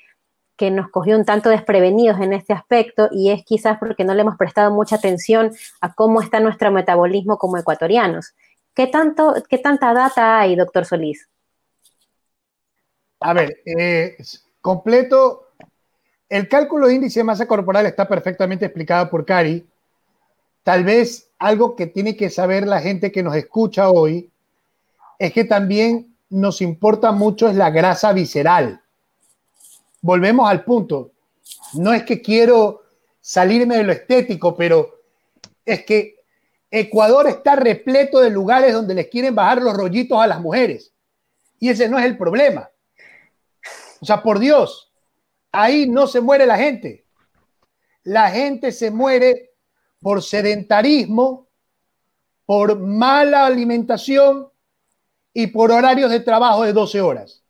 que 0.58 0.72
nos 0.72 0.90
cogió 0.90 1.16
un 1.16 1.24
tanto 1.24 1.48
desprevenidos 1.48 2.20
en 2.20 2.32
este 2.32 2.52
aspecto 2.52 3.08
y 3.12 3.30
es 3.30 3.44
quizás 3.44 3.78
porque 3.78 4.04
no 4.04 4.12
le 4.12 4.22
hemos 4.22 4.36
prestado 4.36 4.72
mucha 4.72 4.96
atención 4.96 5.52
a 5.80 5.94
cómo 5.94 6.20
está 6.20 6.40
nuestro 6.40 6.72
metabolismo 6.72 7.38
como 7.38 7.56
ecuatorianos. 7.56 8.34
¿Qué, 8.74 8.88
tanto, 8.88 9.34
qué 9.48 9.58
tanta 9.58 9.94
data 9.94 10.40
hay, 10.40 10.56
doctor 10.56 10.84
Solís? 10.84 11.28
A 13.20 13.32
ver, 13.32 13.62
eh, 13.64 14.16
completo, 14.60 15.52
el 16.28 16.48
cálculo 16.48 16.88
de 16.88 16.94
índice 16.94 17.20
de 17.20 17.24
masa 17.24 17.46
corporal 17.46 17.86
está 17.86 18.08
perfectamente 18.08 18.64
explicado 18.64 19.08
por 19.08 19.24
Cari. 19.24 19.64
Tal 20.64 20.82
vez 20.82 21.30
algo 21.38 21.76
que 21.76 21.86
tiene 21.86 22.16
que 22.16 22.30
saber 22.30 22.66
la 22.66 22.80
gente 22.80 23.12
que 23.12 23.22
nos 23.22 23.36
escucha 23.36 23.90
hoy 23.90 24.28
es 25.20 25.32
que 25.32 25.44
también 25.44 26.16
nos 26.30 26.60
importa 26.60 27.12
mucho 27.12 27.48
es 27.48 27.54
la 27.54 27.70
grasa 27.70 28.12
visceral 28.12 28.82
volvemos 30.00 30.48
al 30.48 30.64
punto. 30.64 31.12
No 31.74 31.92
es 31.92 32.04
que 32.04 32.20
quiero 32.20 32.82
salirme 33.20 33.76
de 33.76 33.84
lo 33.84 33.92
estético, 33.92 34.56
pero 34.56 35.02
es 35.64 35.84
que 35.84 36.18
Ecuador 36.70 37.28
está 37.28 37.56
repleto 37.56 38.20
de 38.20 38.30
lugares 38.30 38.72
donde 38.72 38.94
les 38.94 39.08
quieren 39.08 39.34
bajar 39.34 39.62
los 39.62 39.74
rollitos 39.74 40.20
a 40.20 40.26
las 40.26 40.40
mujeres. 40.40 40.92
Y 41.58 41.70
ese 41.70 41.88
no 41.88 41.98
es 41.98 42.04
el 42.04 42.16
problema. 42.16 42.70
O 44.00 44.06
sea, 44.06 44.22
por 44.22 44.38
Dios, 44.38 44.92
ahí 45.50 45.88
no 45.88 46.06
se 46.06 46.20
muere 46.20 46.46
la 46.46 46.56
gente. 46.56 47.04
La 48.04 48.30
gente 48.30 48.72
se 48.72 48.90
muere 48.90 49.52
por 50.00 50.22
sedentarismo, 50.22 51.48
por 52.46 52.78
mala 52.78 53.44
alimentación 53.44 54.48
y 55.34 55.48
por 55.48 55.70
horarios 55.70 56.10
de 56.10 56.20
trabajo 56.20 56.62
de 56.62 56.72
12 56.72 57.00
horas. 57.00 57.42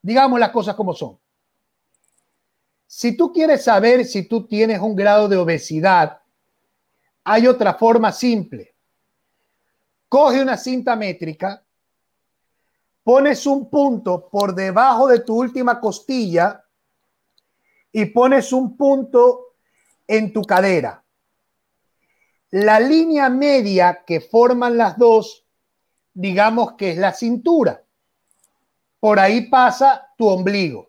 Digamos 0.00 0.38
las 0.38 0.50
cosas 0.50 0.74
como 0.74 0.94
son. 0.94 1.18
Si 2.86 3.16
tú 3.16 3.32
quieres 3.32 3.64
saber 3.64 4.04
si 4.04 4.28
tú 4.28 4.46
tienes 4.46 4.80
un 4.80 4.94
grado 4.94 5.28
de 5.28 5.36
obesidad, 5.36 6.20
hay 7.24 7.46
otra 7.46 7.74
forma 7.74 8.12
simple. 8.12 8.74
Coge 10.08 10.40
una 10.40 10.56
cinta 10.56 10.94
métrica, 10.94 11.64
pones 13.02 13.44
un 13.46 13.68
punto 13.68 14.28
por 14.28 14.54
debajo 14.54 15.08
de 15.08 15.20
tu 15.20 15.36
última 15.36 15.80
costilla 15.80 16.64
y 17.90 18.04
pones 18.06 18.52
un 18.52 18.76
punto 18.76 19.54
en 20.06 20.32
tu 20.32 20.42
cadera. 20.42 21.02
La 22.50 22.78
línea 22.78 23.28
media 23.28 24.04
que 24.06 24.20
forman 24.20 24.76
las 24.76 24.96
dos, 24.96 25.44
digamos 26.14 26.74
que 26.74 26.92
es 26.92 26.98
la 26.98 27.12
cintura. 27.12 27.82
Por 29.00 29.18
ahí 29.18 29.48
pasa 29.48 30.12
tu 30.16 30.28
ombligo. 30.28 30.85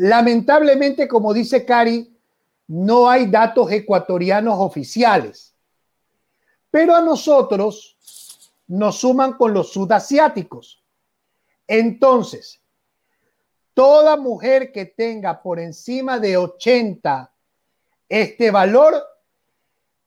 Lamentablemente, 0.00 1.06
como 1.06 1.34
dice 1.34 1.66
Cari, 1.66 2.10
no 2.68 3.10
hay 3.10 3.26
datos 3.26 3.70
ecuatorianos 3.70 4.58
oficiales. 4.58 5.54
Pero 6.70 6.96
a 6.96 7.02
nosotros 7.02 7.98
nos 8.66 8.96
suman 8.96 9.34
con 9.34 9.52
los 9.52 9.74
sudasiáticos. 9.74 10.82
Entonces, 11.66 12.62
toda 13.74 14.16
mujer 14.16 14.72
que 14.72 14.86
tenga 14.86 15.42
por 15.42 15.60
encima 15.60 16.18
de 16.18 16.38
80 16.38 17.30
este 18.08 18.50
valor 18.50 18.94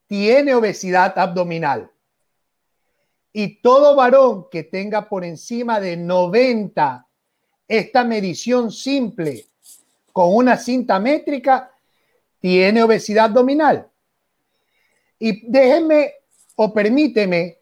tiene 0.08 0.56
obesidad 0.56 1.16
abdominal. 1.20 1.92
Y 3.32 3.62
todo 3.62 3.96
varón 3.96 4.48
que 4.50 4.64
tenga 4.64 5.08
por 5.08 5.24
encima 5.24 5.80
de 5.80 5.98
90 5.98 7.08
esta 7.68 8.04
medición 8.04 8.72
simple 8.72 9.53
con 10.14 10.34
una 10.34 10.58
cinta 10.58 11.00
métrica 11.00 11.72
tiene 12.40 12.84
obesidad 12.84 13.26
abdominal. 13.26 13.90
Y 15.20 15.50
déjeme 15.50 16.14
o 16.56 16.74
permíteme 16.74 17.58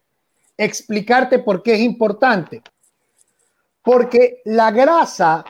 explicarte 0.58 1.40
por 1.40 1.64
qué 1.64 1.76
es 1.76 1.80
importante. 1.80 2.62
Porque 3.82 4.42
la 4.46 4.70
grasa 4.70 5.44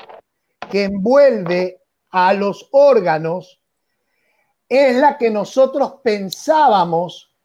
que 0.69 0.85
envuelve 0.85 1.81
a 2.11 2.33
los 2.33 2.69
órganos 2.71 3.59
es 4.69 4.95
la 4.95 5.17
que 5.17 5.29
nosotros 5.29 5.95
pensábamos 6.03 7.35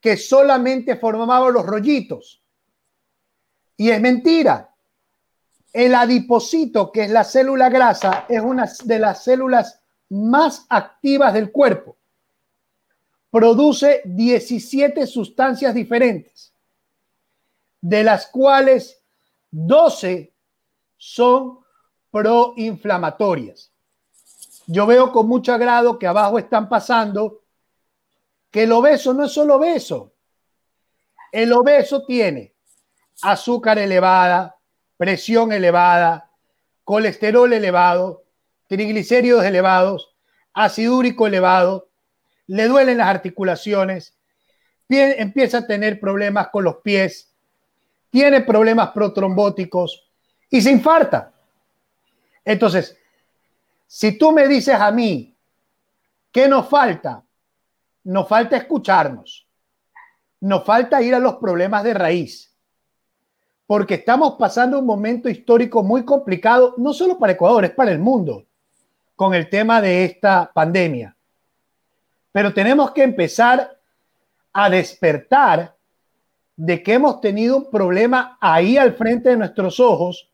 que 0.00 0.16
solamente 0.16 0.96
formaban 0.96 1.52
los 1.52 1.66
rollitos. 1.66 2.42
Y 3.76 3.90
es 3.90 4.00
mentira. 4.00 4.71
El 5.72 5.94
adipocito, 5.94 6.92
que 6.92 7.04
es 7.04 7.10
la 7.10 7.24
célula 7.24 7.70
grasa, 7.70 8.26
es 8.28 8.40
una 8.42 8.70
de 8.84 8.98
las 8.98 9.24
células 9.24 9.80
más 10.10 10.66
activas 10.68 11.32
del 11.32 11.50
cuerpo. 11.50 11.96
Produce 13.30 14.02
17 14.04 15.06
sustancias 15.06 15.74
diferentes, 15.74 16.52
de 17.80 18.04
las 18.04 18.26
cuales 18.26 19.00
12 19.50 20.32
son 20.98 21.60
proinflamatorias. 22.10 23.72
Yo 24.66 24.86
veo 24.86 25.10
con 25.10 25.26
mucho 25.26 25.54
agrado 25.54 25.98
que 25.98 26.06
abajo 26.06 26.38
están 26.38 26.68
pasando 26.68 27.40
que 28.50 28.64
el 28.64 28.72
obeso 28.72 29.14
no 29.14 29.24
es 29.24 29.32
solo 29.32 29.56
obeso. 29.56 30.12
El 31.32 31.52
obeso 31.54 32.04
tiene 32.04 32.54
azúcar 33.22 33.78
elevada, 33.78 34.54
presión 35.02 35.50
elevada, 35.50 36.30
colesterol 36.84 37.52
elevado, 37.52 38.22
triglicéridos 38.68 39.44
elevados, 39.44 40.14
ácido 40.52 40.96
úrico 40.96 41.26
elevado, 41.26 41.88
le 42.46 42.68
duelen 42.68 42.98
las 42.98 43.08
articulaciones, 43.08 44.16
empieza 44.88 45.58
a 45.58 45.66
tener 45.66 45.98
problemas 45.98 46.50
con 46.50 46.62
los 46.62 46.76
pies, 46.76 47.34
tiene 48.10 48.42
problemas 48.42 48.92
protrombóticos 48.92 50.08
y 50.48 50.62
se 50.62 50.70
infarta. 50.70 51.32
Entonces, 52.44 52.96
si 53.88 54.16
tú 54.16 54.30
me 54.30 54.46
dices 54.46 54.76
a 54.76 54.92
mí, 54.92 55.36
¿qué 56.30 56.46
nos 56.46 56.68
falta? 56.68 57.24
Nos 58.04 58.28
falta 58.28 58.56
escucharnos. 58.56 59.48
Nos 60.38 60.64
falta 60.64 61.02
ir 61.02 61.12
a 61.12 61.18
los 61.18 61.34
problemas 61.38 61.82
de 61.82 61.92
raíz. 61.92 62.51
Porque 63.72 63.94
estamos 63.94 64.34
pasando 64.34 64.78
un 64.78 64.84
momento 64.84 65.30
histórico 65.30 65.82
muy 65.82 66.04
complicado, 66.04 66.74
no 66.76 66.92
solo 66.92 67.18
para 67.18 67.32
Ecuador, 67.32 67.64
es 67.64 67.70
para 67.70 67.90
el 67.90 67.98
mundo, 67.98 68.44
con 69.16 69.32
el 69.32 69.48
tema 69.48 69.80
de 69.80 70.04
esta 70.04 70.52
pandemia. 70.52 71.16
Pero 72.32 72.52
tenemos 72.52 72.90
que 72.90 73.02
empezar 73.02 73.78
a 74.52 74.68
despertar 74.68 75.74
de 76.54 76.82
que 76.82 76.92
hemos 76.92 77.22
tenido 77.22 77.56
un 77.56 77.70
problema 77.70 78.36
ahí 78.42 78.76
al 78.76 78.92
frente 78.92 79.30
de 79.30 79.38
nuestros 79.38 79.80
ojos 79.80 80.30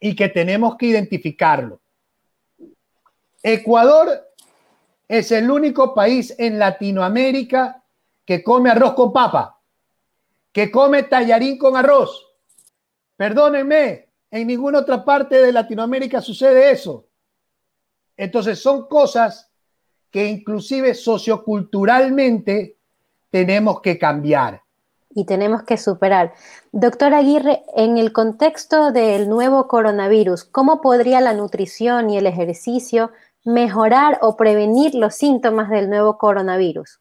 y 0.00 0.16
que 0.16 0.30
tenemos 0.30 0.76
que 0.78 0.86
identificarlo. 0.86 1.82
Ecuador 3.42 4.26
es 5.06 5.32
el 5.32 5.50
único 5.50 5.92
país 5.94 6.34
en 6.38 6.58
Latinoamérica 6.58 7.84
que 8.24 8.42
come 8.42 8.70
arroz 8.70 8.94
con 8.94 9.12
papa, 9.12 9.60
que 10.50 10.70
come 10.70 11.02
tallarín 11.02 11.58
con 11.58 11.76
arroz. 11.76 12.24
Perdónenme, 13.18 14.08
en 14.30 14.46
ninguna 14.46 14.78
otra 14.78 15.04
parte 15.04 15.42
de 15.42 15.52
Latinoamérica 15.52 16.22
sucede 16.22 16.70
eso. 16.70 17.04
Entonces 18.16 18.58
son 18.58 18.88
cosas 18.88 19.50
que 20.10 20.26
inclusive 20.26 20.94
socioculturalmente 20.94 22.78
tenemos 23.30 23.82
que 23.82 23.98
cambiar 23.98 24.62
y 25.18 25.24
tenemos 25.24 25.64
que 25.64 25.76
superar. 25.76 26.32
Doctor 26.70 27.12
Aguirre, 27.12 27.64
en 27.74 27.98
el 27.98 28.12
contexto 28.12 28.92
del 28.92 29.28
nuevo 29.28 29.66
coronavirus, 29.66 30.44
¿cómo 30.44 30.80
podría 30.80 31.20
la 31.20 31.34
nutrición 31.34 32.08
y 32.08 32.18
el 32.18 32.26
ejercicio 32.26 33.10
mejorar 33.44 34.18
o 34.22 34.36
prevenir 34.36 34.94
los 34.94 35.16
síntomas 35.16 35.70
del 35.70 35.90
nuevo 35.90 36.18
coronavirus? 36.18 37.00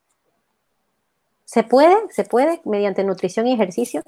¿Se 1.45 1.62
puede? 1.62 1.95
¿Se 2.10 2.23
puede 2.23 2.60
mediante 2.65 3.03
nutrición 3.03 3.45
y 3.45 3.53
ejercicio? 3.53 4.01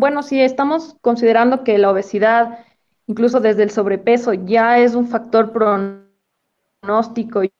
Bueno, 0.00 0.22
si 0.22 0.40
estamos 0.40 0.96
considerando 1.02 1.62
que 1.62 1.76
la 1.76 1.90
obesidad, 1.90 2.64
incluso 3.06 3.38
desde 3.38 3.64
el 3.64 3.70
sobrepeso, 3.70 4.32
ya 4.32 4.78
es 4.78 4.94
un 4.94 5.06
factor 5.08 5.52
pronóstico 5.52 7.42
y 7.44 7.52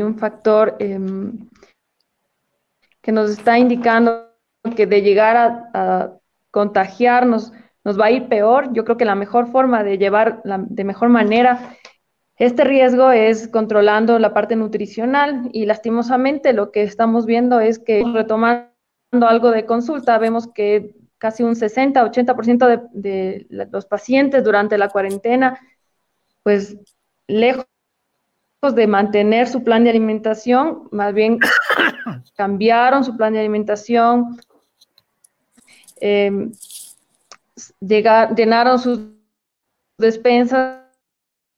un 0.00 0.18
factor 0.18 0.74
em, 0.78 1.50
que 3.02 3.12
nos 3.12 3.28
está 3.28 3.58
indicando 3.58 4.30
que 4.74 4.86
de 4.86 5.02
llegar 5.02 5.36
a, 5.74 6.12
contagiarnos 6.50 7.52
nos 7.84 8.00
va 8.00 8.06
a 8.06 8.10
ir 8.10 8.28
peor, 8.28 8.72
yo 8.72 8.86
creo 8.86 8.96
que 8.96 9.04
la 9.04 9.14
mejor 9.14 9.48
forma 9.48 9.84
de 9.84 9.98
llevar 9.98 10.40
de 10.44 10.84
mejor 10.84 11.10
manera 11.10 11.76
este 12.38 12.64
riesgo 12.64 13.10
es 13.10 13.48
controlando 13.48 14.18
la 14.18 14.32
parte 14.32 14.56
nutricional 14.56 15.50
y 15.52 15.66
lastimosamente 15.66 16.54
lo 16.54 16.70
que 16.70 16.84
estamos 16.84 17.26
viendo 17.26 17.60
es 17.60 17.78
que 17.78 18.02
retomando 18.14 18.70
algo 19.20 19.50
de 19.50 19.66
consulta, 19.66 20.16
vemos 20.16 20.46
que 20.46 21.03
casi 21.18 21.42
un 21.42 21.54
60-80% 21.54 22.66
de, 22.66 23.46
de 23.48 23.68
los 23.70 23.86
pacientes 23.86 24.44
durante 24.44 24.78
la 24.78 24.88
cuarentena, 24.88 25.58
pues 26.42 26.76
lejos 27.26 27.66
de 28.74 28.86
mantener 28.86 29.48
su 29.48 29.62
plan 29.62 29.84
de 29.84 29.90
alimentación, 29.90 30.88
más 30.90 31.12
bien 31.12 31.38
cambiaron 32.36 33.04
su 33.04 33.16
plan 33.16 33.32
de 33.32 33.40
alimentación, 33.40 34.38
eh, 36.00 36.50
llenaron 37.80 38.78
sus 38.78 39.00
despensas 39.98 40.82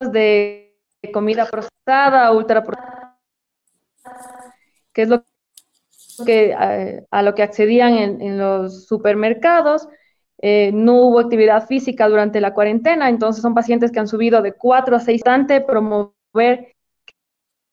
de 0.00 0.76
comida 1.12 1.46
procesada, 1.46 2.32
ultra 2.32 2.62
procesada, 2.62 3.18
que 4.92 5.02
es 5.02 5.08
lo 5.08 5.24
que 6.24 6.56
eh, 6.58 7.04
a, 7.10 7.22
lo 7.22 7.34
que 7.34 7.42
accedían 7.42 7.94
en, 7.94 8.38
los 8.38 8.86
supermercados. 8.86 9.88
Eh, 10.38 10.70
no 10.72 10.96
hubo 11.02 11.20
actividad 11.20 11.66
física 11.66 12.08
durante 12.08 12.42
la 12.42 12.52
cuarentena, 12.52 13.08
entonces 13.08 13.40
son 13.40 13.54
pacientes 13.54 13.90
que 13.90 14.00
han 14.00 14.08
subido 14.08 14.42
de 14.42 14.52
4 14.52 14.96
a 14.96 15.00
6 15.00 15.22
antes 15.26 15.64
promover 15.64 16.74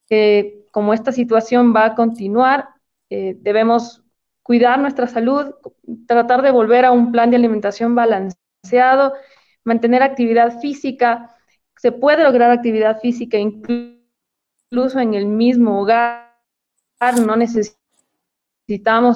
que 0.08 0.66
como 0.72 0.94
esta 0.94 1.12
situación 1.12 1.74
va 1.76 1.86
a 1.86 1.96
continuar, 1.96 2.70
eh, 3.10 3.36
debemos 3.40 4.04
cuidar 4.42 4.80
nuestra 4.80 5.08
salud, 5.08 5.54
tratar 6.08 6.42
de 6.42 6.52
volver 6.52 6.86
a 6.86 6.92
un 6.92 7.12
plan 7.12 7.30
de 7.30 7.38
alimentación 7.38 7.96
balanceado, 7.96 9.14
mantener 9.64 10.04
actividad 10.04 10.60
física. 10.60 11.36
Se 11.78 11.92
puede 11.92 12.24
lograr 12.24 12.52
actividad 12.52 13.00
física 13.00 13.38
incluso 13.38 15.00
en 15.00 15.14
el 15.14 15.28
mismo 15.28 15.82
hogar, 15.82 16.34
no 17.26 17.36
necesitamos 17.36 17.83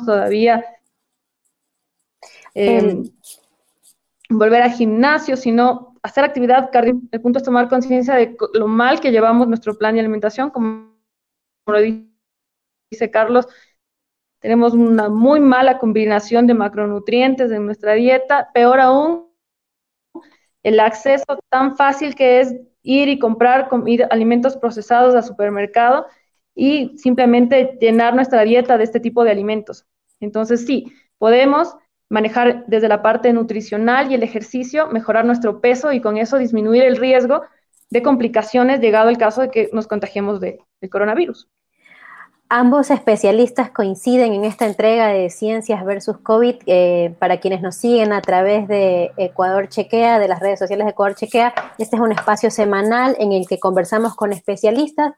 todavía 0.06 0.66
em, 2.54 3.04
volver 4.30 4.62
al 4.62 4.72
gimnasio, 4.72 5.38
sino 5.38 5.96
hacer 6.02 6.24
actividad 6.24 6.70
El 7.12 7.22
punto 7.22 7.40
es 7.40 7.44
tomar 7.44 7.70
conciencia 7.70 8.16
de 8.16 8.36
lo 8.54 8.68
mal 8.68 9.00
que 9.00 9.12
llevamos 9.12 9.48
nuestro 9.48 9.78
plan 9.78 9.94
de 9.94 10.02
alimentación, 10.02 10.50
como, 10.50 10.96
lo 11.66 11.80
dice 11.80 13.12
Carlos, 13.12 13.48
tenemos 14.40 14.74
una 14.74 15.10
muy 15.10 15.40
mala 15.40 15.80
combinación 15.80 16.48
de 16.48 16.54
macronutrientes 16.54 17.52
en 17.52 17.66
nuestra 17.66 17.94
dieta, 17.94 18.50
peor 18.54 18.80
aún, 18.80 19.28
el 20.64 20.80
acceso 20.80 21.40
tan 21.50 21.76
fácil 21.78 22.16
que 22.16 22.40
es 22.42 22.56
ir 22.82 23.10
y 23.10 23.20
comprar 23.20 23.70
alimentos 24.10 24.58
procesados 24.58 25.16
al 25.16 25.24
supermercado 25.24 26.08
y 26.58 26.98
simplemente 26.98 27.78
llenar 27.80 28.16
nuestra 28.16 28.42
dieta 28.42 28.80
de 28.80 28.84
este 28.84 29.00
tipo 29.00 29.24
de 29.24 29.30
alimentos. 29.30 29.86
Entonces, 30.20 30.66
sí, 30.66 30.92
podemos 31.20 31.76
manejar 32.10 32.66
desde 32.66 32.88
la 32.88 33.04
parte 33.04 33.32
nutricional 33.32 34.12
y 34.12 34.16
el 34.16 34.24
ejercicio, 34.24 34.88
mejorar 34.88 35.24
nuestro 35.24 35.62
peso 35.62 35.92
y 35.92 36.02
con 36.02 36.18
eso 36.18 36.38
disminuir 36.38 36.84
el 36.84 36.98
riesgo 36.98 37.44
de 37.92 38.02
complicaciones 38.02 38.80
llegado 38.80 39.10
el 39.10 39.20
caso 39.20 39.42
de 39.42 39.52
que 39.52 39.70
nos 39.72 39.88
contagiemos 39.88 40.42
de, 40.42 40.60
del 40.82 40.90
coronavirus. 40.90 41.48
Ambos 42.50 42.92
especialistas 42.92 43.72
coinciden 43.72 44.32
en 44.34 44.46
esta 44.46 44.66
entrega 44.66 45.08
de 45.08 45.30
Ciencias 45.30 45.84
versus 45.84 46.18
COVID. 46.20 46.56
Eh, 46.66 47.14
para 47.20 47.42
quienes 47.42 47.62
nos 47.62 47.76
siguen 47.76 48.14
a 48.14 48.22
través 48.22 48.70
de 48.70 49.12
Ecuador 49.18 49.68
Chequea, 49.68 50.18
de 50.18 50.30
las 50.30 50.40
redes 50.40 50.58
sociales 50.58 50.86
de 50.86 50.92
Ecuador 50.92 51.16
Chequea, 51.16 51.54
este 51.78 51.98
es 51.98 52.02
un 52.02 52.14
espacio 52.14 52.50
semanal 52.50 53.18
en 53.20 53.34
el 53.34 53.48
que 53.48 53.60
conversamos 53.60 54.16
con 54.16 54.32
especialistas 54.32 55.14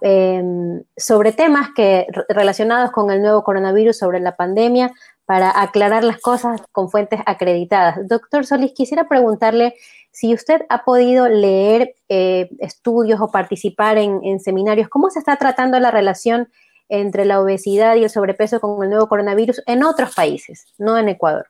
em, 0.00 0.82
sobre 0.96 1.32
temas 1.32 1.68
que, 1.74 2.06
relacionados 2.28 2.90
con 2.90 3.10
el 3.10 3.20
nuevo 3.20 3.42
coronavirus, 3.42 3.98
sobre 3.98 4.20
la 4.20 4.36
pandemia, 4.36 4.92
para 5.28 5.60
aclarar 5.60 6.04
las 6.04 6.20
cosas 6.20 6.62
con 6.72 6.88
fuentes 6.88 7.20
acreditadas. 7.26 7.98
Doctor 8.08 8.46
Solís, 8.46 8.72
quisiera 8.72 9.08
preguntarle 9.08 9.74
si 10.10 10.32
usted 10.32 10.62
ha 10.70 10.84
podido 10.84 11.28
leer 11.28 11.94
eh, 12.08 12.48
estudios 12.60 13.20
o 13.20 13.30
participar 13.30 13.98
en, 13.98 14.40
seminarios, 14.40 14.88
¿cómo 14.88 15.10
se 15.10 15.18
está 15.18 15.36
tratando 15.36 15.78
la 15.80 15.90
relación 15.90 16.48
entre 16.88 17.26
la 17.26 17.42
obesidad 17.42 17.96
y 17.96 18.04
el 18.04 18.10
sobrepeso 18.10 18.58
con 18.58 18.82
el 18.82 18.88
nuevo 18.88 19.06
coronavirus 19.06 19.62
en 19.66 19.84
otros 19.84 20.14
países, 20.14 20.64
no 20.78 20.96
en 20.96 21.10
Ecuador? 21.10 21.46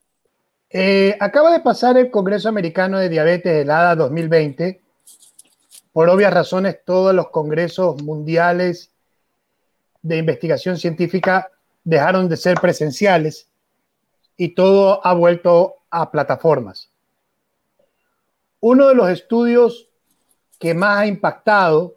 Eh, 0.71 1.17
acaba 1.21 1.53
de 1.53 1.61
pasar 1.61 1.97
el 1.97 2.11
Congreso 2.11 2.49
Americano 2.49 2.99
de 2.99 3.09
Diabetes 3.09 3.55
del 3.55 3.71
ADA 3.71 3.95
2020. 3.95 4.81
Por 5.99 6.11
obvias 6.11 6.33
razones, 6.33 6.79
todos 6.85 7.13
los 7.13 7.31
congresos 7.31 8.01
mundiales 8.05 8.93
de 10.01 10.19
investigación 10.19 10.77
científica 10.77 11.51
dejaron 11.83 12.29
de 12.29 12.37
ser 12.37 12.61
presenciales 12.61 13.49
y 14.37 14.55
todo 14.55 15.05
ha 15.05 15.13
vuelto 15.13 15.75
a 15.91 16.09
plataformas. 16.13 16.89
Uno 18.61 18.87
de 18.87 18.95
los 18.95 19.11
estudios 19.11 19.89
que 20.61 20.73
más 20.73 20.99
ha 20.99 21.07
impactado 21.09 21.97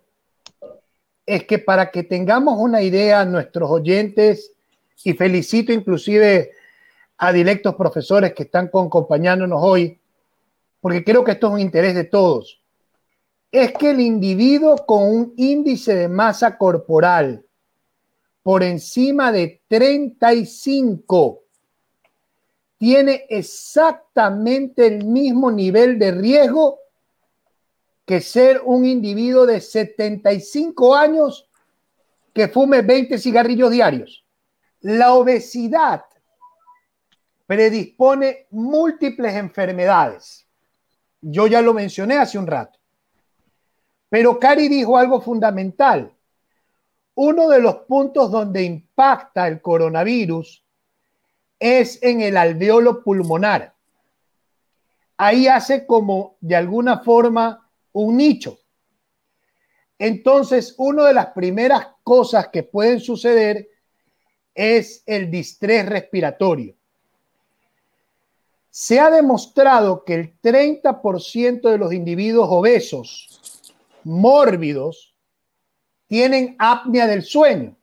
es 1.27 1.43
que 1.43 1.59
para 1.59 1.91
que 1.91 2.01
tengamos 2.01 2.55
una 2.57 2.81
idea, 2.81 3.23
nuestros 3.23 3.69
oyentes, 3.69 4.51
y 5.03 5.13
felicito 5.13 5.71
inclusive 5.73 6.53
a 7.19 7.31
directos 7.31 7.75
profesores 7.75 8.33
que 8.33 8.41
están 8.41 8.65
acompañándonos 8.65 9.59
hoy, 9.61 9.99
porque 10.79 11.03
creo 11.03 11.23
que 11.23 11.33
esto 11.33 11.49
es 11.49 11.53
un 11.53 11.59
interés 11.59 11.93
de 11.93 12.05
todos, 12.05 12.60
es 13.51 13.73
que 13.73 13.91
el 13.91 13.99
individuo 13.99 14.77
con 14.85 15.03
un 15.03 15.33
índice 15.35 15.93
de 15.93 16.07
masa 16.07 16.57
corporal 16.57 17.45
por 18.43 18.63
encima 18.63 19.31
de 19.31 19.61
35 19.67 21.43
tiene 22.77 23.25
exactamente 23.29 24.87
el 24.87 25.05
mismo 25.05 25.51
nivel 25.51 25.99
de 25.99 26.11
riesgo 26.11 26.79
que 28.05 28.21
ser 28.21 28.61
un 28.63 28.85
individuo 28.85 29.45
de 29.45 29.61
75 29.61 30.95
años 30.95 31.47
que 32.33 32.47
fume 32.47 32.81
20 32.81 33.19
cigarrillos 33.19 33.69
diarios. 33.69 34.25
La 34.79 35.13
obesidad 35.13 36.05
predispone 37.45 38.47
múltiples 38.49 39.35
enfermedades. 39.35 40.47
Yo 41.21 41.45
ya 41.45 41.61
lo 41.61 41.73
mencioné 41.73 42.17
hace 42.17 42.39
un 42.39 42.47
rato. 42.47 42.80
Pero 44.11 44.37
Cari 44.37 44.67
dijo 44.67 44.97
algo 44.97 45.21
fundamental. 45.21 46.13
Uno 47.15 47.47
de 47.47 47.61
los 47.61 47.75
puntos 47.87 48.29
donde 48.29 48.61
impacta 48.61 49.47
el 49.47 49.61
coronavirus 49.61 50.65
es 51.57 51.97
en 52.03 52.19
el 52.19 52.35
alveolo 52.35 53.05
pulmonar. 53.05 53.73
Ahí 55.15 55.47
hace 55.47 55.85
como 55.85 56.35
de 56.41 56.57
alguna 56.57 56.99
forma 56.99 57.69
un 57.93 58.17
nicho. 58.17 58.59
Entonces, 59.97 60.75
una 60.77 61.05
de 61.05 61.13
las 61.13 61.27
primeras 61.27 61.87
cosas 62.03 62.49
que 62.49 62.63
pueden 62.63 62.99
suceder 62.99 63.69
es 64.53 65.03
el 65.05 65.31
distrés 65.31 65.87
respiratorio. 65.87 66.75
Se 68.69 68.99
ha 68.99 69.09
demostrado 69.09 70.03
que 70.03 70.15
el 70.15 70.41
30% 70.41 71.69
de 71.69 71.77
los 71.77 71.93
individuos 71.93 72.47
obesos, 72.49 73.40
mórbidos, 74.03 75.15
tienen 76.07 76.55
apnea 76.59 77.07
del 77.07 77.23
sueño. 77.23 77.75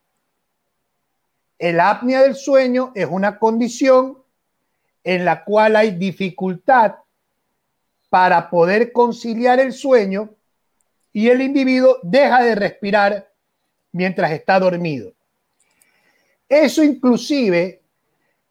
El 1.58 1.80
apnea 1.80 2.22
del 2.22 2.36
sueño 2.36 2.92
es 2.94 3.06
una 3.10 3.38
condición 3.38 4.18
en 5.02 5.24
la 5.24 5.44
cual 5.44 5.76
hay 5.76 5.92
dificultad 5.92 6.96
para 8.10 8.50
poder 8.50 8.92
conciliar 8.92 9.60
el 9.60 9.72
sueño 9.72 10.30
y 11.12 11.28
el 11.28 11.42
individuo 11.42 11.98
deja 12.02 12.42
de 12.42 12.54
respirar 12.54 13.32
mientras 13.92 14.30
está 14.32 14.60
dormido. 14.60 15.12
Eso 16.48 16.82
inclusive 16.82 17.82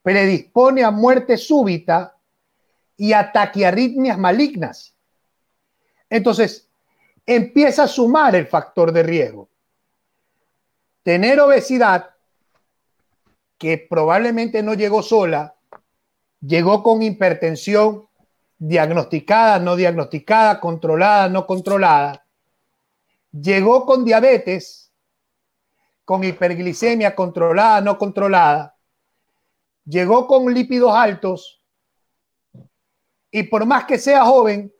predispone 0.01 0.83
a 0.83 0.91
muerte 0.91 1.37
súbita 1.37 2.15
y 2.95 3.13
a 3.13 3.31
taquiarritmias 3.31 4.17
malignas. 4.17 4.95
Entonces, 6.09 6.66
empieza 7.27 7.83
a 7.83 7.87
sumar 7.87 8.35
el 8.35 8.47
factor 8.47 8.91
de 8.93 9.03
riesgo. 9.03 9.49
Tener 11.03 11.39
obesidad 11.41 12.09
que 13.57 13.77
probablemente 13.77 14.63
no 14.63 14.73
llegó 14.73 15.03
sola, 15.03 15.55
llegó 16.41 16.81
con 16.81 17.03
hipertensión 17.03 18.07
diagnosticada, 18.57 19.59
no 19.59 19.75
diagnosticada, 19.75 20.59
controlada, 20.59 21.27
no 21.27 21.45
controlada, 21.45 22.25
llegó 23.31 23.85
con 23.85 24.05
diabetes, 24.05 24.91
con 26.05 26.23
hiperglicemia 26.23 27.13
controlada, 27.13 27.81
no 27.81 27.97
controlada, 27.97 28.75
llegó 29.85 30.27
con 30.27 30.53
lípidos 30.53 30.93
altos. 30.95 31.61
Y 33.29 33.43
por 33.43 33.65
más 33.65 33.83
que 33.83 33.97
sea 33.97 34.23
joven, 34.23 34.73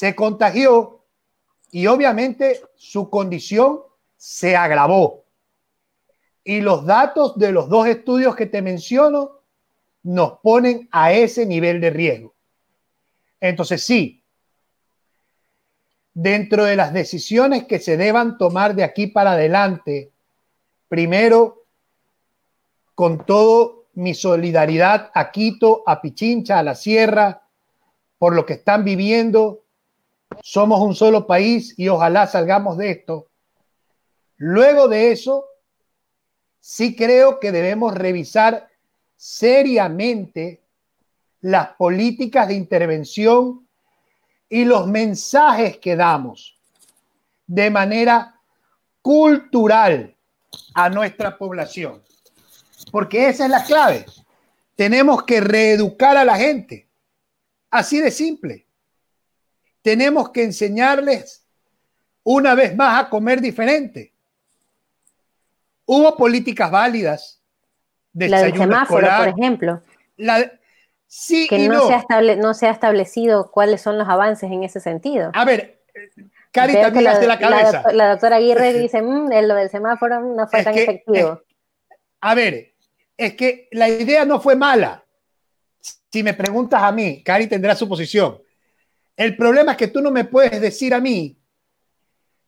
se 0.00 0.16
contagió 0.16 1.04
y 1.70 1.86
obviamente 1.86 2.62
su 2.74 3.10
condición 3.10 3.80
se 4.16 4.56
agravó. 4.56 5.26
Y 6.42 6.62
los 6.62 6.86
datos 6.86 7.38
de 7.38 7.52
los 7.52 7.68
dos 7.68 7.86
estudios 7.86 8.34
que 8.34 8.46
te 8.46 8.62
menciono 8.62 9.42
nos 10.02 10.38
ponen 10.38 10.88
a 10.90 11.12
ese 11.12 11.44
nivel 11.44 11.82
de 11.82 11.90
riesgo. 11.90 12.34
Entonces, 13.42 13.82
sí, 13.82 14.24
dentro 16.14 16.64
de 16.64 16.76
las 16.76 16.94
decisiones 16.94 17.66
que 17.66 17.78
se 17.78 17.98
deban 17.98 18.38
tomar 18.38 18.74
de 18.74 18.84
aquí 18.84 19.06
para 19.06 19.32
adelante, 19.32 20.12
primero, 20.88 21.66
con 22.94 23.26
todo 23.26 23.84
mi 23.92 24.14
solidaridad 24.14 25.10
a 25.12 25.30
Quito, 25.30 25.82
a 25.84 26.00
Pichincha, 26.00 26.58
a 26.58 26.62
la 26.62 26.74
Sierra, 26.74 27.42
por 28.16 28.34
lo 28.34 28.46
que 28.46 28.54
están 28.54 28.82
viviendo. 28.82 29.59
Somos 30.42 30.80
un 30.80 30.94
solo 30.94 31.26
país 31.26 31.74
y 31.76 31.88
ojalá 31.88 32.26
salgamos 32.26 32.76
de 32.76 32.90
esto. 32.90 33.28
Luego 34.36 34.88
de 34.88 35.12
eso, 35.12 35.44
sí 36.60 36.96
creo 36.96 37.40
que 37.40 37.52
debemos 37.52 37.94
revisar 37.94 38.68
seriamente 39.16 40.62
las 41.42 41.68
políticas 41.74 42.48
de 42.48 42.54
intervención 42.54 43.66
y 44.48 44.64
los 44.64 44.86
mensajes 44.86 45.78
que 45.78 45.96
damos 45.96 46.58
de 47.46 47.70
manera 47.70 48.40
cultural 49.02 50.16
a 50.74 50.88
nuestra 50.88 51.36
población. 51.36 52.02
Porque 52.90 53.28
esa 53.28 53.44
es 53.44 53.50
la 53.50 53.64
clave. 53.64 54.06
Tenemos 54.74 55.24
que 55.24 55.40
reeducar 55.40 56.16
a 56.16 56.24
la 56.24 56.36
gente. 56.36 56.88
Así 57.70 58.00
de 58.00 58.10
simple. 58.10 58.66
Tenemos 59.82 60.30
que 60.30 60.44
enseñarles 60.44 61.44
una 62.22 62.54
vez 62.54 62.76
más 62.76 63.04
a 63.04 63.08
comer 63.08 63.40
diferente. 63.40 64.12
Hubo 65.86 66.16
políticas 66.16 66.70
válidas. 66.70 67.40
De 68.12 68.28
la 68.28 68.42
del 68.42 68.56
semáforo, 68.56 69.08
por 69.18 69.28
ejemplo. 69.28 69.82
La, 70.16 70.50
sí 71.06 71.46
que 71.48 71.68
no, 71.68 71.86
Se 71.86 71.94
ha 71.94 72.36
no 72.36 72.54
se 72.54 72.66
ha 72.66 72.70
establecido 72.70 73.50
cuáles 73.50 73.80
son 73.80 73.98
los 73.98 74.08
avances 74.08 74.50
en 74.50 74.64
ese 74.64 74.80
sentido. 74.80 75.30
A 75.32 75.44
ver, 75.44 75.80
Cari 76.52 76.74
también 76.74 77.04
la, 77.04 77.20
la 77.20 77.38
cabeza. 77.38 77.92
La, 77.92 78.10
doctora 78.10 78.36
Aguirre 78.36 78.72
dice, 78.72 79.00
mm, 79.00 79.30
lo 79.42 79.54
del 79.54 79.70
semáforo 79.70 80.20
no 80.20 80.46
fue 80.48 80.64
tan 80.64 80.76
efectivo. 80.76 81.40
a 82.20 82.34
ver, 82.34 82.74
es 83.16 83.34
que 83.34 83.68
la 83.72 83.88
idea 83.88 84.24
no 84.24 84.40
fue 84.40 84.56
mala. 84.56 85.04
Si 85.80 86.22
me 86.22 86.34
preguntas 86.34 86.82
a 86.82 86.90
mí, 86.90 87.22
Cari 87.22 87.46
tendrá 87.46 87.74
su 87.74 87.88
posición. 87.88 88.40
El 89.20 89.36
problema 89.36 89.72
es 89.72 89.76
que 89.76 89.88
tú 89.88 90.00
no 90.00 90.10
me 90.10 90.24
puedes 90.24 90.58
decir 90.62 90.94
a 90.94 90.98
mí 90.98 91.36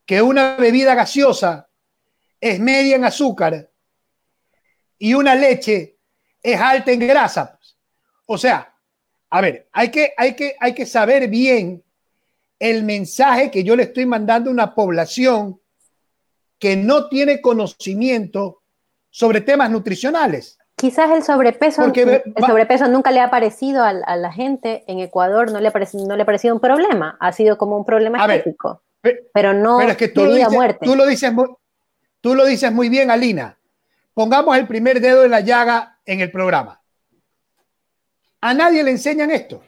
que 0.07 0.23
una 0.23 0.57
bebida 0.57 0.95
gaseosa 0.95 1.69
es 2.41 2.59
media 2.61 2.97
en 2.97 3.05
azúcar 3.05 3.71
y 4.97 5.13
una 5.13 5.35
leche 5.35 5.99
es 6.43 6.59
alta 6.59 6.91
en 6.91 7.01
grasa. 7.01 7.59
Pues. 7.59 7.77
O 8.25 8.39
sea, 8.39 8.75
a 9.29 9.41
ver, 9.43 9.69
hay 9.71 9.91
que, 9.91 10.15
hay, 10.17 10.35
que, 10.35 10.57
hay 10.59 10.75
que 10.75 10.87
saber 10.87 11.29
bien 11.29 11.85
el 12.59 12.85
mensaje 12.85 13.51
que 13.51 13.63
yo 13.63 13.77
le 13.77 13.83
estoy 13.83 14.07
mandando 14.07 14.49
a 14.49 14.55
una 14.55 14.75
población 14.75 15.61
que 16.59 16.75
no 16.75 17.11
tiene 17.11 17.43
conocimiento 17.43 18.63
sobre 19.11 19.43
temas 19.43 19.71
nutricionales. 19.71 20.59
Quizás 20.77 21.11
el 21.11 21.23
sobrepeso, 21.23 21.85
el 21.85 22.23
sobrepeso 22.47 22.89
nunca 22.89 23.11
le 23.11 23.21
ha 23.21 23.31
parecido 23.31 23.85
a, 23.85 23.93
la 23.93 24.33
gente 24.33 24.85
en 24.89 24.99
Ecuador, 24.99 25.53
no 25.53 25.61
le, 25.61 25.69
ha 25.69 25.71
parecido, 25.71 26.07
no 26.07 26.17
le 26.17 26.23
ha 26.23 26.27
parecido 26.27 26.55
un 26.55 26.61
problema, 26.61 27.17
ha 27.21 27.33
sido 27.33 27.57
como 27.57 27.77
un 27.77 27.85
problema 27.85 28.19
estético, 28.19 28.83
pero 29.33 29.53
no 29.53 29.79
pero 29.79 29.93
es 29.93 29.97
que 29.97 30.09
tú 30.09 30.25
de 30.25 30.49
muerte. 30.49 30.85
Tú 30.85 30.97
lo, 30.97 31.07
dices 31.07 31.33
muy, 31.33 31.49
tú 32.21 32.35
lo 32.35 32.45
dices 32.45 32.73
muy 32.73 32.89
bien, 32.89 33.11
Alina. 33.11 33.57
Pongamos 34.15 34.57
el 34.57 34.67
primer 34.67 35.01
dedo 35.01 35.25
en 35.25 35.31
la 35.31 35.41
llaga 35.41 35.99
en 36.05 36.21
el 36.21 36.31
programa. 36.31 36.81
A 38.41 38.53
nadie 38.53 38.83
le 38.83 38.91
enseñan 38.91 39.31
esto. 39.31 39.63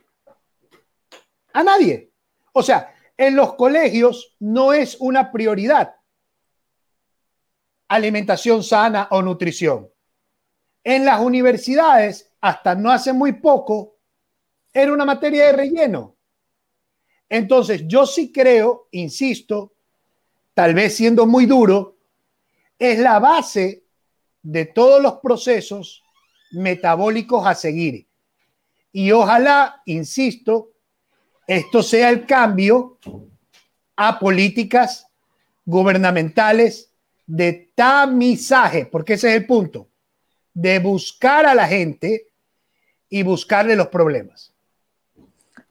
A 1.53 1.63
nadie. 1.63 2.11
O 2.53 2.63
sea, 2.63 2.93
en 3.17 3.37
los 3.37 3.55
colegios 3.55 4.35
no 4.41 4.73
es 4.73 4.97
una 4.99 5.31
prioridad 5.31 5.95
alimentación 7.89 8.63
sana 8.63 9.09
o 9.11 9.23
nutrición. 9.23 9.89
En 10.85 11.05
las 11.05 11.21
universidades, 11.21 12.31
hasta 12.41 12.75
no 12.75 12.91
hace 12.91 13.13
muy 13.13 13.33
poco, 13.33 13.97
era 14.73 14.93
una 14.93 15.07
materia 15.07 15.47
de 15.47 15.53
relleno. 15.53 16.15
Entonces, 17.29 17.85
yo 17.87 18.05
sí 18.07 18.31
creo, 18.31 18.89
insisto, 18.91 19.73
tal 20.53 20.75
vez 20.75 20.95
siendo 20.95 21.27
muy 21.27 21.47
duro, 21.47 21.97
es 22.79 22.99
la 22.99 23.19
base 23.19 23.85
de 24.43 24.67
todos 24.67 25.03
los 25.03 25.15
procesos 25.15 26.03
metabólicos 26.53 27.47
a 27.47 27.55
seguir. 27.55 28.07
Y 28.93 29.11
ojalá, 29.11 29.83
insisto, 29.87 30.73
esto 31.47 31.83
sea 31.83 32.11
el 32.11 32.27
cambio 32.27 32.99
a 33.97 34.19
políticas 34.19 35.07
gubernamentales 35.65 36.93
de 37.27 37.73
tamizaje, 37.75 38.87
porque 38.87 39.15
ese 39.15 39.31
es 39.31 39.37
el 39.37 39.47
punto, 39.47 39.89
de 40.55 40.79
buscar 40.79 41.47
a 41.47 41.55
la 41.55 41.67
gente 41.67 42.29
y 43.09 43.23
buscarle 43.23 43.77
los 43.77 43.89
problemas. 43.89 44.55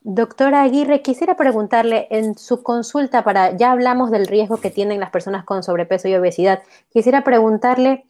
Doctora 0.01 0.63
Aguirre, 0.63 1.01
quisiera 1.01 1.37
preguntarle 1.37 2.07
en 2.09 2.37
su 2.37 2.61
consulta 2.61 3.23
para, 3.23 3.55
ya 3.55 3.71
hablamos 3.71 4.11
del 4.11 4.27
riesgo 4.27 4.57
que 4.57 4.69
tienen 4.69 4.99
las 4.99 5.11
personas 5.11 5.45
con 5.45 5.63
sobrepeso 5.63 6.09
y 6.09 6.15
obesidad, 6.15 6.61
quisiera 6.91 7.23
preguntarle 7.23 8.03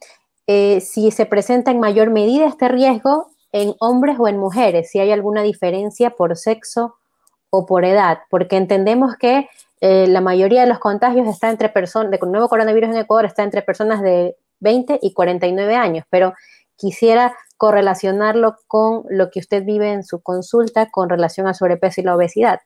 eh, 0.48 0.80
si 0.80 1.12
se 1.12 1.24
presenta 1.24 1.70
en 1.70 1.78
mayor 1.78 2.10
medida 2.10 2.46
este 2.46 2.68
riesgo 2.68 3.30
en 3.52 3.76
hombres 3.78 4.16
o 4.18 4.26
en 4.26 4.38
mujeres, 4.38 4.90
si 4.90 4.98
hay 4.98 5.12
alguna 5.12 5.42
diferencia 5.42 6.10
por 6.10 6.36
sexo 6.36 6.96
o 7.50 7.64
por 7.64 7.84
edad, 7.84 8.18
porque 8.28 8.56
entendemos 8.56 9.16
que 9.16 9.48
eh, 9.80 10.08
la 10.08 10.20
mayoría 10.20 10.62
de 10.62 10.66
los 10.66 10.80
contagios 10.80 11.28
está 11.28 11.48
entre 11.50 11.68
personas, 11.68 12.10
de 12.10 12.18
nuevo 12.26 12.48
coronavirus 12.48 12.90
en 12.90 12.96
Ecuador 12.96 13.26
está 13.26 13.44
entre 13.44 13.62
personas 13.62 14.02
de 14.02 14.36
20 14.58 14.98
y 15.00 15.12
49 15.12 15.76
años, 15.76 16.04
pero 16.10 16.34
quisiera 16.76 17.34
correlacionarlo 17.56 18.56
con 18.66 19.04
lo 19.08 19.30
que 19.30 19.40
usted 19.40 19.64
vive 19.64 19.92
en 19.92 20.04
su 20.04 20.20
consulta 20.20 20.90
con 20.90 21.08
relación 21.08 21.46
al 21.46 21.54
sobrepeso 21.54 22.00
y 22.00 22.04
la 22.04 22.16
obesidad. 22.16 22.60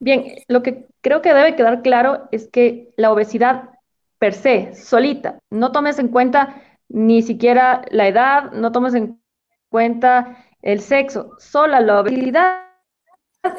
Bien, 0.00 0.36
lo 0.48 0.62
que 0.62 0.86
creo 1.00 1.22
que 1.22 1.34
debe 1.34 1.56
quedar 1.56 1.82
claro 1.82 2.28
es 2.30 2.48
que 2.48 2.92
la 2.96 3.12
obesidad 3.12 3.70
per 4.18 4.34
se, 4.34 4.74
solita, 4.74 5.38
no 5.50 5.72
tomes 5.72 5.98
en 5.98 6.08
cuenta 6.08 6.62
ni 6.88 7.22
siquiera 7.22 7.82
la 7.90 8.08
edad, 8.08 8.52
no 8.52 8.72
tomes 8.72 8.94
en 8.94 9.20
cuenta 9.68 10.44
el 10.62 10.80
sexo, 10.80 11.32
sola 11.38 11.80
la 11.80 12.00
obesidad 12.00 12.62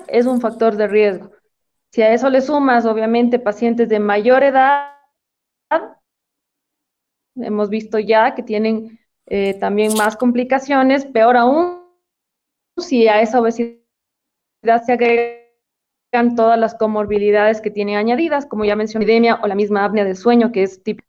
es 0.08 0.26
un 0.26 0.42
factor 0.42 0.76
de 0.76 0.88
riesgo. 0.88 1.32
Si 1.92 2.02
a 2.02 2.14
eso 2.14 2.30
le 2.30 2.42
sumas, 2.42 2.86
obviamente, 2.86 3.40
pacientes 3.40 3.90
de 3.90 4.00
mayor 4.00 4.44
edad, 4.44 4.92
hemos 7.36 7.70
visto 7.70 8.00
ya 8.00 8.36
que 8.36 8.44
tienen 8.44 8.99
eh, 9.30 9.54
también 9.60 9.94
más 9.96 10.18
complicaciones, 10.18 11.06
peor 11.06 11.38
aún 11.38 11.80
si 12.78 13.08
a 13.08 13.22
esa 13.22 13.40
obesidad 13.42 13.80
se 14.86 14.94
agregan 14.94 16.36
todas 16.36 16.58
las 16.58 16.76
comorbilidades 16.76 17.62
que 17.62 17.72
tiene 17.72 17.98
añadidas, 17.98 18.46
como 18.46 18.66
ya 18.66 18.76
mencioné, 18.76 19.06
epidemia 19.06 19.40
o 19.42 19.48
la 19.48 19.56
misma 19.56 19.86
apnea 19.86 20.06
del 20.06 20.16
sueño, 20.16 20.52
que 20.52 20.64
es 20.64 20.82
típico. 20.84 21.08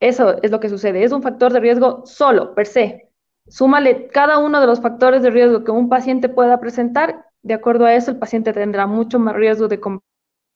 Eso 0.00 0.42
es 0.42 0.50
lo 0.50 0.60
que 0.60 0.68
sucede, 0.68 1.04
es 1.04 1.12
un 1.12 1.22
factor 1.22 1.52
de 1.52 1.60
riesgo 1.60 2.04
solo, 2.06 2.54
per 2.54 2.66
se. 2.66 3.10
Súmale 3.48 4.08
cada 4.08 4.38
uno 4.38 4.60
de 4.60 4.66
los 4.66 4.80
factores 4.80 5.22
de 5.22 5.30
riesgo 5.30 5.64
que 5.64 5.70
un 5.70 5.88
paciente 5.88 6.28
pueda 6.28 6.60
presentar 6.60 7.26
de 7.44 7.54
acuerdo 7.54 7.84
a 7.84 7.94
eso, 7.94 8.10
el 8.10 8.16
paciente 8.16 8.52
tendrá 8.54 8.86
mucho 8.86 9.18
más 9.18 9.34
riesgo 9.34 9.68
de 9.68 9.78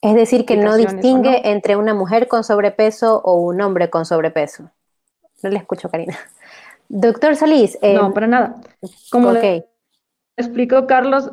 Es 0.01 0.15
decir, 0.15 0.47
que 0.47 0.57
no 0.57 0.75
distingue 0.75 1.51
entre 1.51 1.77
una 1.77 1.93
mujer 1.93 2.29
con 2.29 2.45
sobrepeso 2.45 3.21
o 3.23 3.35
un 3.35 3.61
hombre 3.61 3.91
con 3.91 4.07
sobrepeso. 4.07 4.71
No 5.43 5.51
le 5.51 5.59
escucho, 5.59 5.91
Karina. 5.91 6.19
Doctor 6.89 7.37
Solís. 7.37 7.79
no, 7.83 8.07
em, 8.07 8.13
para 8.13 8.27
nada. 8.27 8.61
Como 9.11 9.33
explicó 10.37 10.87
Carlos, 10.87 11.31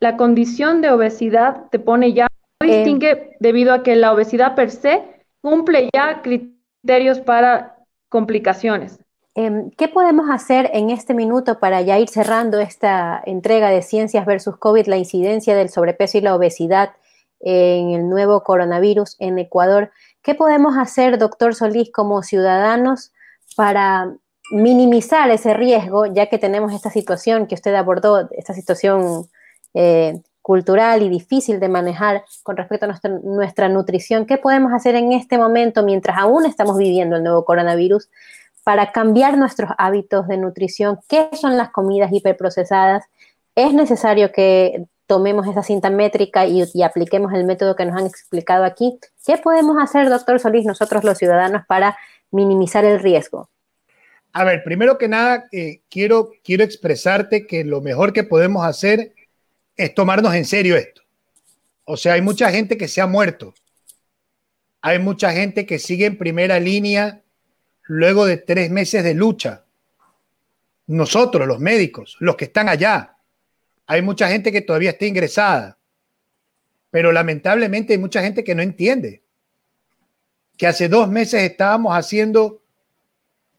la 0.00 0.16
condición 0.16 0.80
de 0.80 0.90
obesidad 0.90 1.68
te 1.70 1.78
pone 1.78 2.12
ya, 2.12 2.26
no 2.60 2.68
em, 2.68 2.76
distingue 2.76 3.36
debido 3.40 3.72
a 3.72 3.82
que 3.82 3.96
la 3.96 4.12
obesidad 4.12 4.54
per 4.54 4.70
se 4.70 5.02
cumple 5.40 5.88
ya 5.94 6.22
criterios 6.22 7.20
para 7.20 7.76
complicaciones. 8.08 8.98
Em, 9.34 9.70
¿Qué 9.70 9.88
podemos 9.88 10.28
hacer 10.28 10.70
en 10.74 10.90
este 10.90 11.14
minuto 11.14 11.60
para 11.60 11.80
ya 11.82 11.98
ir 11.98 12.08
cerrando 12.08 12.58
esta 12.58 13.22
entrega 13.24 13.70
de 13.70 13.82
Ciencias 13.82 14.26
versus 14.26 14.56
COVID, 14.56 14.86
la 14.86 14.96
incidencia 14.96 15.54
del 15.54 15.68
sobrepeso 15.68 16.18
y 16.18 16.20
la 16.20 16.34
obesidad 16.34 16.90
en 17.38 17.90
el 17.90 18.08
nuevo 18.08 18.42
coronavirus 18.42 19.16
en 19.20 19.38
Ecuador? 19.38 19.92
¿Qué 20.22 20.34
podemos 20.34 20.76
hacer, 20.76 21.16
doctor 21.16 21.54
Solís, 21.54 21.92
como 21.92 22.22
ciudadanos 22.22 23.12
para 23.56 24.12
minimizar 24.50 25.30
ese 25.30 25.54
riesgo, 25.54 26.06
ya 26.06 26.26
que 26.26 26.38
tenemos 26.38 26.72
esta 26.72 26.90
situación 26.90 27.46
que 27.46 27.54
usted 27.54 27.74
abordó, 27.74 28.28
esta 28.32 28.54
situación 28.54 29.28
eh, 29.74 30.20
cultural 30.42 31.02
y 31.02 31.08
difícil 31.08 31.60
de 31.60 31.68
manejar 31.68 32.24
con 32.42 32.56
respecto 32.56 32.86
a 32.86 32.88
nuestra, 32.88 33.10
nuestra 33.22 33.68
nutrición? 33.68 34.26
¿Qué 34.26 34.38
podemos 34.38 34.72
hacer 34.72 34.94
en 34.94 35.12
este 35.12 35.38
momento 35.38 35.82
mientras 35.84 36.18
aún 36.18 36.46
estamos 36.46 36.76
viviendo 36.76 37.16
el 37.16 37.22
nuevo 37.22 37.44
coronavirus? 37.44 38.08
para 38.64 38.92
cambiar 38.92 39.36
nuestros 39.38 39.70
hábitos 39.78 40.28
de 40.28 40.36
nutrición, 40.36 41.00
qué 41.08 41.28
son 41.32 41.56
las 41.56 41.70
comidas 41.70 42.12
hiperprocesadas. 42.12 43.04
Es 43.54 43.72
necesario 43.72 44.32
que 44.32 44.86
tomemos 45.06 45.46
esa 45.48 45.62
cinta 45.62 45.90
métrica 45.90 46.46
y, 46.46 46.62
apliquemos 46.82 47.32
el 47.32 47.44
método 47.44 47.74
que 47.74 47.84
nos 47.84 47.96
han 47.96 48.06
explicado 48.06 48.64
aquí. 48.64 48.98
¿Qué 49.26 49.38
podemos 49.38 49.76
hacer, 49.82 50.08
doctor 50.08 50.38
Solís, 50.38 50.66
nosotros 50.66 51.04
los 51.04 51.18
ciudadanos 51.18 51.66
para 51.66 51.96
minimizar 52.30 52.84
el 52.84 53.00
riesgo? 53.00 53.48
A 54.32 54.44
ver, 54.44 54.62
primero 54.62 54.96
que 54.96 55.08
nada, 55.08 55.48
eh, 55.52 55.80
quiero, 55.90 56.32
quiero 56.44 56.62
expresarte 56.62 57.46
que 57.46 57.64
lo 57.64 57.80
mejor 57.80 58.12
que 58.12 58.24
podemos 58.24 58.64
hacer 58.64 59.12
es 59.76 59.94
tomarnos 59.94 60.34
en 60.34 60.44
serio 60.44 60.76
esto. 60.76 61.02
O 61.84 61.96
sea, 61.96 62.14
hay 62.14 62.22
mucha 62.22 62.50
gente 62.50 62.76
que 62.76 62.88
se 62.88 63.00
ha 63.00 63.06
muerto. 63.06 63.54
Hay 64.80 64.98
mucha 64.98 65.32
gente 65.32 65.66
que 65.66 65.78
sigue 65.78 66.06
en 66.06 66.16
primera 66.16 66.60
línea 66.60 67.22
luego 67.82 68.24
de 68.24 68.36
tres 68.36 68.70
meses 68.70 69.02
de 69.02 69.14
lucha. 69.14 69.64
Nosotros, 70.86 71.46
los 71.46 71.58
médicos, 71.58 72.16
los 72.20 72.36
que 72.36 72.46
están 72.46 72.68
allá, 72.68 73.16
hay 73.86 74.02
mucha 74.02 74.28
gente 74.28 74.52
que 74.52 74.62
todavía 74.62 74.90
está 74.90 75.06
ingresada, 75.06 75.78
pero 76.90 77.10
lamentablemente 77.10 77.92
hay 77.92 77.98
mucha 77.98 78.22
gente 78.22 78.44
que 78.44 78.54
no 78.54 78.62
entiende 78.62 79.22
que 80.60 80.66
hace 80.66 80.90
dos 80.90 81.08
meses 81.08 81.42
estábamos 81.42 81.96
haciendo 81.96 82.60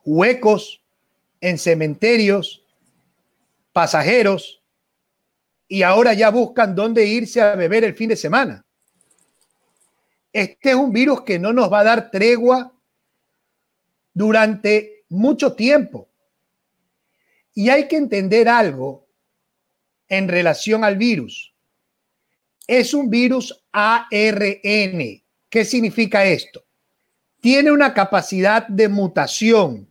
huecos 0.05 0.81
en 1.39 1.57
cementerios, 1.57 2.63
pasajeros, 3.73 4.61
y 5.67 5.83
ahora 5.83 6.13
ya 6.13 6.29
buscan 6.29 6.75
dónde 6.75 7.05
irse 7.05 7.41
a 7.41 7.55
beber 7.55 7.83
el 7.83 7.95
fin 7.95 8.09
de 8.09 8.17
semana. 8.17 8.65
Este 10.33 10.71
es 10.71 10.75
un 10.75 10.91
virus 10.91 11.21
que 11.21 11.39
no 11.39 11.53
nos 11.53 11.71
va 11.71 11.79
a 11.79 11.85
dar 11.85 12.11
tregua 12.11 12.73
durante 14.13 15.03
mucho 15.09 15.53
tiempo. 15.53 16.09
Y 17.53 17.69
hay 17.69 17.87
que 17.87 17.97
entender 17.97 18.47
algo 18.47 19.07
en 20.07 20.27
relación 20.27 20.83
al 20.83 20.97
virus. 20.97 21.53
Es 22.67 22.93
un 22.93 23.09
virus 23.09 23.63
ARN. 23.71 25.23
¿Qué 25.49 25.65
significa 25.65 26.25
esto? 26.25 26.63
Tiene 27.41 27.71
una 27.71 27.93
capacidad 27.93 28.67
de 28.67 28.87
mutación. 28.87 29.90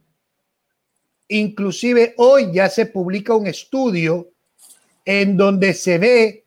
Inclusive 1.33 2.15
hoy 2.17 2.53
ya 2.53 2.69
se 2.69 2.87
publica 2.87 3.37
un 3.37 3.47
estudio 3.47 4.33
en 5.05 5.37
donde 5.37 5.75
se 5.75 5.97
ve 5.97 6.45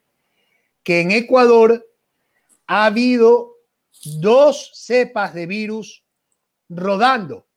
que 0.83 0.99
en 0.99 1.11
Ecuador 1.11 1.87
ha 2.67 2.85
habido 2.87 3.55
dos 4.03 4.71
cepas 4.73 5.33
de 5.33 5.45
virus 5.45 6.03
rodando. 6.67 7.47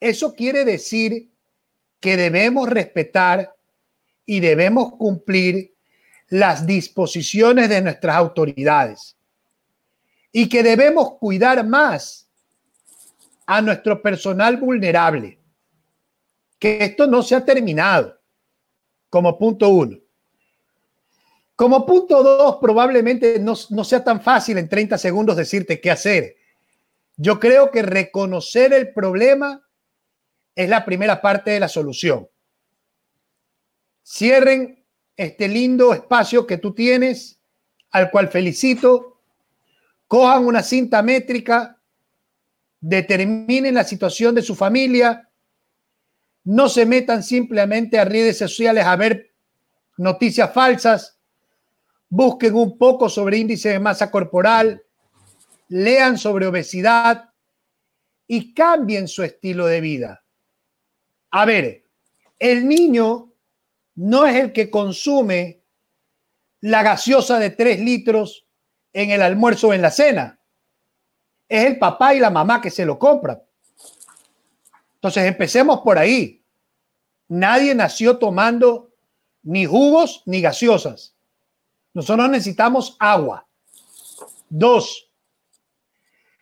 Eso 0.00 0.34
quiere 0.34 0.64
decir 0.64 1.30
que 2.00 2.16
debemos 2.16 2.68
respetar 2.68 3.54
y 4.26 4.40
debemos 4.40 4.96
cumplir 4.96 5.72
las 6.30 6.66
disposiciones 6.66 7.68
de 7.68 7.80
nuestras 7.80 8.16
autoridades 8.16 9.16
y 10.32 10.48
que 10.48 10.64
debemos 10.64 11.12
cuidar 11.20 11.64
más 11.64 12.28
a 13.46 13.62
nuestro 13.62 14.02
personal 14.02 14.56
vulnerable. 14.56 15.37
Que 16.58 16.84
esto 16.84 17.06
no 17.06 17.22
se 17.22 17.34
ha 17.34 17.44
terminado, 17.44 18.18
como 19.08 19.38
punto 19.38 19.68
uno. 19.68 19.98
Como 21.54 21.84
punto 21.84 22.22
dos, 22.22 22.56
probablemente 22.60 23.38
no, 23.40 23.54
no 23.70 23.84
sea 23.84 24.04
tan 24.04 24.20
fácil 24.20 24.58
en 24.58 24.68
30 24.68 24.96
segundos 24.96 25.36
decirte 25.36 25.80
qué 25.80 25.90
hacer. 25.90 26.36
Yo 27.16 27.40
creo 27.40 27.70
que 27.70 27.82
reconocer 27.82 28.72
el 28.72 28.92
problema 28.92 29.68
es 30.54 30.68
la 30.68 30.84
primera 30.84 31.20
parte 31.20 31.50
de 31.50 31.60
la 31.60 31.68
solución. 31.68 32.28
Cierren 34.04 34.84
este 35.16 35.48
lindo 35.48 35.92
espacio 35.92 36.46
que 36.46 36.58
tú 36.58 36.72
tienes, 36.72 37.40
al 37.90 38.10
cual 38.10 38.28
felicito. 38.28 39.20
Cojan 40.06 40.46
una 40.46 40.62
cinta 40.62 41.02
métrica, 41.02 41.80
determinen 42.80 43.74
la 43.74 43.84
situación 43.84 44.34
de 44.34 44.42
su 44.42 44.54
familia, 44.54 45.27
no 46.48 46.70
se 46.70 46.86
metan 46.86 47.22
simplemente 47.22 47.98
a 47.98 48.06
redes 48.06 48.38
sociales 48.38 48.86
a 48.86 48.96
ver 48.96 49.34
noticias 49.98 50.50
falsas, 50.50 51.18
busquen 52.08 52.54
un 52.54 52.78
poco 52.78 53.10
sobre 53.10 53.36
índice 53.36 53.68
de 53.68 53.78
masa 53.78 54.10
corporal, 54.10 54.82
lean 55.68 56.16
sobre 56.16 56.46
obesidad 56.46 57.28
y 58.26 58.54
cambien 58.54 59.08
su 59.08 59.22
estilo 59.22 59.66
de 59.66 59.82
vida. 59.82 60.24
A 61.32 61.44
ver, 61.44 61.84
el 62.38 62.66
niño 62.66 63.30
no 63.96 64.24
es 64.24 64.36
el 64.36 64.52
que 64.54 64.70
consume 64.70 65.60
la 66.62 66.82
gaseosa 66.82 67.38
de 67.38 67.50
tres 67.50 67.78
litros 67.78 68.46
en 68.94 69.10
el 69.10 69.20
almuerzo 69.20 69.68
o 69.68 69.74
en 69.74 69.82
la 69.82 69.90
cena. 69.90 70.40
Es 71.46 71.66
el 71.66 71.78
papá 71.78 72.14
y 72.14 72.20
la 72.20 72.30
mamá 72.30 72.62
que 72.62 72.70
se 72.70 72.86
lo 72.86 72.98
compran. 72.98 73.42
Entonces 74.94 75.26
empecemos 75.26 75.80
por 75.80 75.98
ahí. 75.98 76.37
Nadie 77.28 77.74
nació 77.74 78.18
tomando 78.18 78.90
ni 79.42 79.66
jugos 79.66 80.22
ni 80.26 80.40
gaseosas. 80.40 81.14
Nosotros 81.94 82.28
necesitamos 82.30 82.96
agua. 82.98 83.46
Dos, 84.48 85.10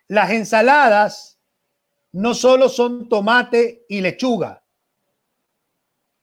las 0.07 0.31
ensaladas 0.31 1.37
no 2.11 2.33
solo 2.33 2.69
son 2.69 3.09
tomate 3.09 3.85
y 3.89 4.01
lechuga. 4.01 4.63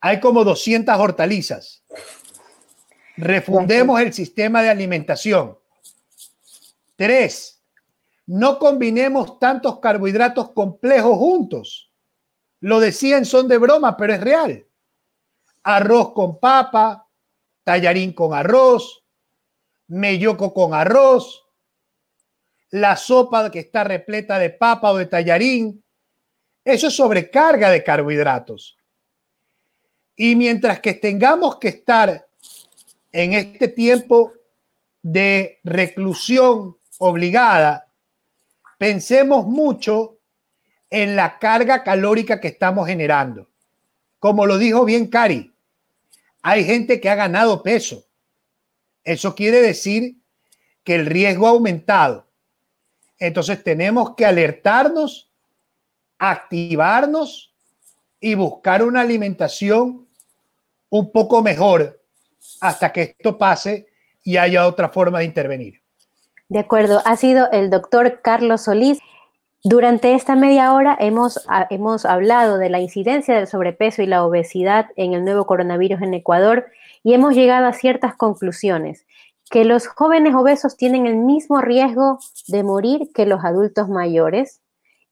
Hay 0.01 0.21
como 0.21 0.45
200 0.45 0.99
hortalizas. 0.99 1.83
Refundemos 3.17 4.01
el 4.01 4.13
sistema 4.13 4.63
de 4.63 4.71
alimentación. 4.71 5.59
Tres, 6.97 7.63
no 8.27 8.59
combinemos 8.59 9.39
tantos 9.39 9.81
carbohidratos 9.81 10.51
complejos 10.53 11.17
juntos. 11.19 11.91
Lo 12.65 12.81
decían 12.81 13.27
son 13.27 13.47
de 13.47 13.59
broma, 13.59 13.95
pero 13.95 14.15
es 14.15 14.21
real. 14.23 14.67
Arroz 15.65 16.15
con 16.15 16.41
papa, 16.41 17.07
tallarín 17.63 18.15
con 18.15 18.33
arroz, 18.33 19.05
melloco 19.89 20.55
con 20.55 20.73
arroz, 20.73 21.45
la 22.71 22.97
sopa 22.97 23.51
que 23.51 23.59
está 23.59 23.85
repleta 23.85 24.39
de 24.39 24.49
papa 24.49 24.93
o 24.93 24.97
de 24.97 25.05
tallarín. 25.05 25.85
Eso 26.65 26.87
es 26.87 26.97
sobrecarga 26.97 27.69
de 27.69 27.85
carbohidratos. 27.85 28.79
Y 30.17 30.35
mientras 30.35 30.81
que 30.81 30.95
tengamos 30.95 31.59
que 31.59 31.69
estar 31.69 32.27
en 33.13 33.35
este 33.35 33.69
tiempo 33.69 34.33
de 35.03 35.61
reclusión 35.65 36.79
obligada, 36.97 37.93
pensemos 38.79 39.45
mucho 39.45 40.14
en 40.91 41.17
la 41.17 41.39
carga 41.39 41.83
calórica 41.83 42.41
que 42.41 42.49
estamos 42.49 42.87
generando. 42.87 43.49
Como 44.19 44.47
lo 44.47 44.59
dijo 44.59 44.85
bien 44.85 45.07
Cari, 45.09 45.53
hay 46.43 46.65
gente 46.65 47.01
que 47.01 47.11
ha 47.11 47.15
ganado 47.15 47.63
peso. 47.63 48.05
Eso 49.03 49.35
quiere 49.35 49.61
decir 49.61 50.17
que 50.83 50.95
el 50.95 51.07
riesgo 51.07 51.47
ha 51.47 51.51
aumentado. 51.51 52.27
Entonces 53.19 53.63
tenemos 53.63 54.15
que 54.15 54.27
alertarnos, 54.27 55.31
activarnos 56.19 57.55
y 58.21 58.35
buscar 58.35 58.83
una 58.83 59.01
alimentación 59.01 60.07
un 60.91 61.11
poco 61.11 61.43
mejor 61.43 62.01
hasta 62.61 62.93
que 62.93 63.03
esto 63.19 63.37
pase 63.37 63.87
y 64.23 64.37
haya 64.37 64.67
otra 64.67 64.89
forma 64.89 65.19
de 65.19 65.25
intervenir. 65.27 65.83
De 66.49 66.59
acuerdo, 66.59 67.03
ha 67.05 67.17
sido 67.17 67.51
el 67.51 67.71
doctor 67.71 68.21
Carlos 68.23 68.63
Solís. 68.63 68.99
Durante 69.67 70.13
esta 70.13 70.37
media 70.37 70.75
hora 70.75 70.95
hemos, 71.01 71.41
hemos 71.71 72.05
hablado 72.05 72.59
de 72.59 72.69
la 72.69 72.81
incidencia 72.81 73.35
del 73.35 73.47
sobrepeso 73.47 74.03
y 74.03 74.07
la 74.07 74.23
obesidad 74.23 74.91
en 74.97 75.15
el 75.15 75.25
nuevo 75.25 75.47
coronavirus 75.47 76.03
en 76.03 76.13
Ecuador 76.13 76.67
y 77.03 77.15
hemos 77.15 77.35
llegado 77.35 77.67
a 77.67 77.73
ciertas 77.73 78.15
conclusiones. 78.15 79.07
Que 79.51 79.65
los 79.65 79.87
jóvenes 79.87 80.35
obesos 80.35 80.77
tienen 80.77 81.07
el 81.07 81.17
mismo 81.17 81.63
riesgo 81.63 82.19
de 82.47 82.63
morir 82.63 83.09
que 83.15 83.25
los 83.25 83.43
adultos 83.43 83.89
mayores, 83.89 84.61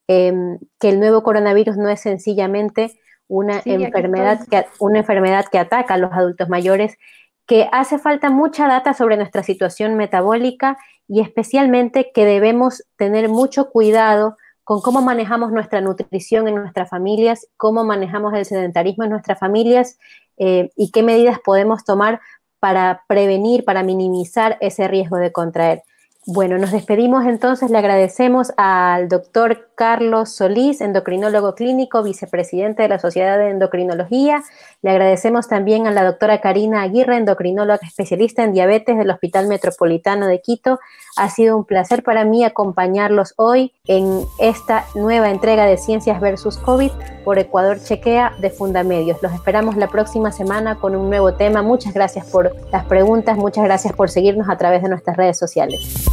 em, 0.07 0.59
que 0.79 0.89
el 0.89 0.99
nuevo 0.99 1.23
coronavirus 1.23 1.75
no 1.77 1.89
es 1.89 2.01
sencillamente 2.01 2.91
una, 3.27 3.59
enfermedad 3.65 4.39
que, 4.47 4.67
una 4.77 4.99
enfermedad 4.99 5.45
que 5.51 5.57
ataca 5.57 5.95
a 5.95 5.97
los 5.97 6.13
adultos 6.13 6.47
mayores, 6.47 6.99
que 7.47 7.69
hace 7.71 7.97
falta 7.97 8.29
mucha 8.29 8.67
data 8.67 8.93
sobre 8.93 9.17
nuestra 9.17 9.41
situación 9.41 9.95
metabólica 9.95 10.77
y 11.07 11.21
especialmente 11.21 12.11
que 12.13 12.25
debemos 12.25 12.83
tener 12.97 13.29
mucho 13.29 13.71
cuidado 13.71 14.37
con 14.63 14.81
cómo 14.81 15.01
manejamos 15.01 15.51
nuestra 15.51 15.81
nutrición 15.81 16.47
en 16.47 16.55
nuestras 16.55 16.89
familias, 16.89 17.47
cómo 17.57 17.83
manejamos 17.83 18.33
el 18.33 18.45
sedentarismo 18.45 19.03
en 19.03 19.09
nuestras 19.11 19.39
familias 19.39 19.97
eh, 20.37 20.71
y 20.75 20.91
qué 20.91 21.03
medidas 21.03 21.39
podemos 21.43 21.83
tomar 21.83 22.21
para 22.59 23.03
prevenir, 23.07 23.65
para 23.65 23.83
minimizar 23.83 24.57
ese 24.61 24.87
riesgo 24.87 25.17
de 25.17 25.31
contraer. 25.31 25.83
Bueno, 26.25 26.57
nos 26.57 26.71
despedimos 26.71 27.25
entonces, 27.25 27.69
le 27.69 27.77
agradecemos 27.77 28.53
al 28.55 29.09
doctor 29.09 29.71
Carlos 29.75 30.33
Solís, 30.33 30.79
endocrinólogo 30.79 31.53
clínico, 31.53 32.01
vicepresidente 32.01 32.83
de 32.83 32.87
la 32.87 32.97
Sociedad 32.97 33.37
de 33.37 33.49
Endocrinología. 33.49 34.41
Le 34.81 34.91
agradecemos 34.91 35.49
también 35.49 35.85
a 35.85 35.91
la 35.91 36.05
doctora 36.05 36.39
Karina 36.39 36.81
Aguirre, 36.81 37.17
endocrinóloga 37.17 37.85
especialista 37.85 38.45
en 38.45 38.53
diabetes 38.53 38.97
del 38.97 39.09
Hospital 39.09 39.49
Metropolitano 39.49 40.27
de 40.27 40.39
Quito. 40.39 40.79
Ha 41.15 41.29
sido 41.29 41.55
un 41.57 41.63
placer 41.63 42.01
para 42.03 42.25
mí 42.25 42.43
acompañarlos 42.43 43.35
hoy 43.37 43.71
en 43.85 44.25
esta 44.39 44.85
nueva 44.95 45.29
entrega 45.29 45.65
de 45.65 45.77
Ciencias 45.77 46.19
versus 46.19 46.57
COVID 46.57 46.89
por 47.23 47.37
Ecuador 47.37 47.79
Chequea 47.79 48.33
de 48.39 48.49
Fundamedios. 48.49 49.21
Los 49.21 49.31
esperamos 49.33 49.75
la 49.75 49.89
próxima 49.89 50.31
semana 50.31 50.79
con 50.79 50.95
un 50.95 51.09
nuevo 51.09 51.35
tema. 51.35 51.61
Muchas 51.61 51.93
gracias 51.93 52.25
por 52.25 52.55
las 52.71 52.85
preguntas, 52.85 53.37
muchas 53.37 53.63
gracias 53.63 53.93
por 53.93 54.09
seguirnos 54.09 54.49
a 54.49 54.57
través 54.57 54.81
de 54.81 54.89
nuestras 54.89 55.15
redes 55.15 55.37
sociales. 55.37 56.07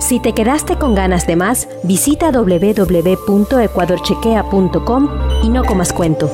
Si 0.00 0.18
te 0.20 0.32
quedaste 0.32 0.76
con 0.76 0.94
ganas 0.94 1.26
de 1.26 1.36
más, 1.36 1.68
visita 1.82 2.30
www.ecuadorchequea.com 2.30 5.08
y 5.42 5.48
no 5.48 5.64
comas 5.64 5.92
cuento. 5.92 6.30